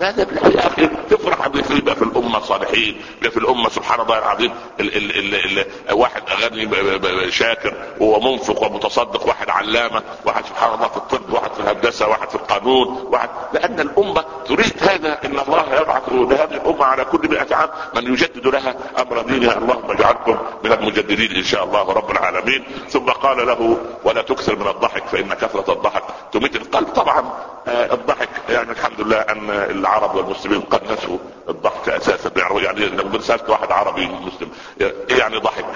هذا 0.02 0.26
يا 0.54 0.66
أخي 0.66 0.86
تفرح 1.10 1.46
يبقى 1.70 1.96
في 1.96 2.02
الأمة 2.02 2.40
صالحين 2.40 3.00
يبقى 3.18 3.30
في 3.30 3.36
الأمة 3.36 3.68
سبحان 3.68 4.00
الله 4.00 4.18
العظيم 4.18 4.52
ال 4.80 4.96
ال 4.96 5.34
ال 5.34 5.58
ال 5.58 5.94
واحد 5.94 6.22
غني 6.42 7.30
شاكر 7.30 7.74
ومنفق 8.00 8.62
ومتصدق 8.62 9.26
واحد 9.26 9.50
علامة 9.50 10.02
واحد 10.24 10.44
سبحان 10.46 10.74
الله 10.74 10.88
في 10.88 10.96
الطب 10.96 11.32
واحد 11.32 11.52
في 11.52 11.60
الهندسة 11.60 12.08
واحد 12.08 12.28
في 12.28 12.34
القانون 12.34 12.88
واحد 13.10 13.28
لأن 13.52 13.80
الأمة 13.80 14.24
تريد 14.46 14.72
هذا 14.80 15.18
إن 15.24 15.38
الله 15.38 15.80
يبعث 15.80 16.02
لهذه 16.08 16.54
الأمة 16.54 16.84
على 16.84 17.04
كل 17.04 17.28
مئة 17.30 17.54
عام 17.56 17.68
من 17.94 18.12
يجدد 18.12 18.46
لها 18.46 18.74
أمر 18.98 19.22
دينها. 19.22 19.58
اللهم 19.58 19.90
اجعلكم 19.90 20.38
من 20.64 20.72
المجددين 20.72 21.36
إن 21.36 21.42
شاء 21.44 21.64
الله 21.64 21.92
رب 21.92 22.10
العالمين. 22.10 22.64
ثم 22.88 23.06
قال 23.10 23.46
له 23.46 23.76
ولا 24.04 24.22
تكثر 24.22 24.56
من 24.56 24.66
الضحك 24.68 25.04
فإن 25.06 25.34
كثرة 25.34 25.72
الضحك 25.72 26.02
تميت 26.32 26.56
القلب. 26.56 26.88
طبعا 26.88 27.32
آه 27.68 27.94
الضحك 27.94 28.28
يعني 28.48 28.70
الحمد 28.70 29.00
لله 29.00 29.16
أن 29.20 29.41
العرب 29.50 30.14
والمسلمين 30.14 30.60
قد 30.60 30.92
نسوا 30.92 31.18
الضحك 31.48 31.88
أساسا. 31.88 32.30
يعني 32.36 32.86
لو 32.86 33.20
سألت 33.20 33.50
واحد 33.50 33.72
عربي 33.72 34.06
مسلم 34.06 34.50
إيه 34.80 34.94
يعني 35.18 35.36
ضحك؟ 35.36 35.66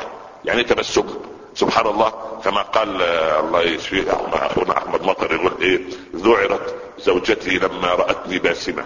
يعني 0.45 0.65
تبسم. 0.65 1.07
سبحان 1.55 1.87
الله 1.87 2.13
كما 2.45 2.63
قال 2.63 3.03
الله 3.03 3.63
يشفيه 3.63 4.05
أخونا 4.33 4.79
أحمد 4.79 5.03
مطر 5.03 5.35
يقول 5.35 5.53
إيه؟ 5.61 5.81
ذعرت 6.17 6.75
زوجتي 6.99 7.59
لما 7.59 7.89
رأتني 7.89 8.39
باسمة. 8.39 8.85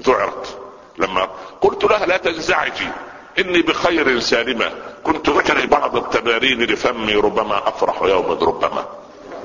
ذعرت 0.00 0.58
لما 0.98 1.28
قلت 1.60 1.84
لها 1.84 2.06
لا 2.06 2.16
تنزعجي 2.16 2.88
إني 3.38 3.62
بخير 3.62 4.20
سالمة. 4.20 4.72
كنت 5.04 5.28
أجري 5.28 5.66
بعض 5.66 5.96
التمارين 5.96 6.62
لفمي 6.62 7.14
ربما 7.14 7.68
أفرح 7.68 8.02
يوما 8.02 8.34
ربما. 8.34 8.84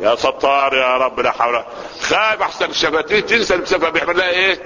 يا 0.02 0.16
ستار 0.16 0.74
يا 0.74 0.98
رب 0.98 1.20
لا 1.20 1.32
حول 1.32 1.64
خايف 2.02 2.41
أحسن 2.41 2.66
الشفتين 2.66 3.26
تنسى 3.26 3.58
بسبب 3.58 3.93
بيعمل 3.93 4.18
لها 4.18 4.30
إيه؟ 4.30 4.60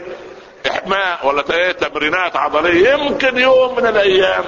إحماء 0.68 1.28
ولا 1.28 1.44
إيه؟ 1.54 1.72
تمرينات 1.72 2.36
عضلية. 2.36 2.94
يمكن 2.94 3.38
يوم 3.38 3.76
من 3.76 3.88
الأيام. 3.88 4.44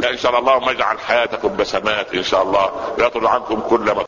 لا 0.00 0.10
إن 0.10 0.18
شاء 0.18 0.38
الله 0.38 0.56
اللهم 0.56 0.68
اجعل 0.68 1.00
حياتكم 1.00 1.56
بسمات 1.56 2.14
إن 2.14 2.22
شاء 2.22 2.42
الله. 2.42 2.70
يطرد 2.98 3.24
عنكم 3.24 3.60
كل 3.60 3.80
ما 3.80 4.02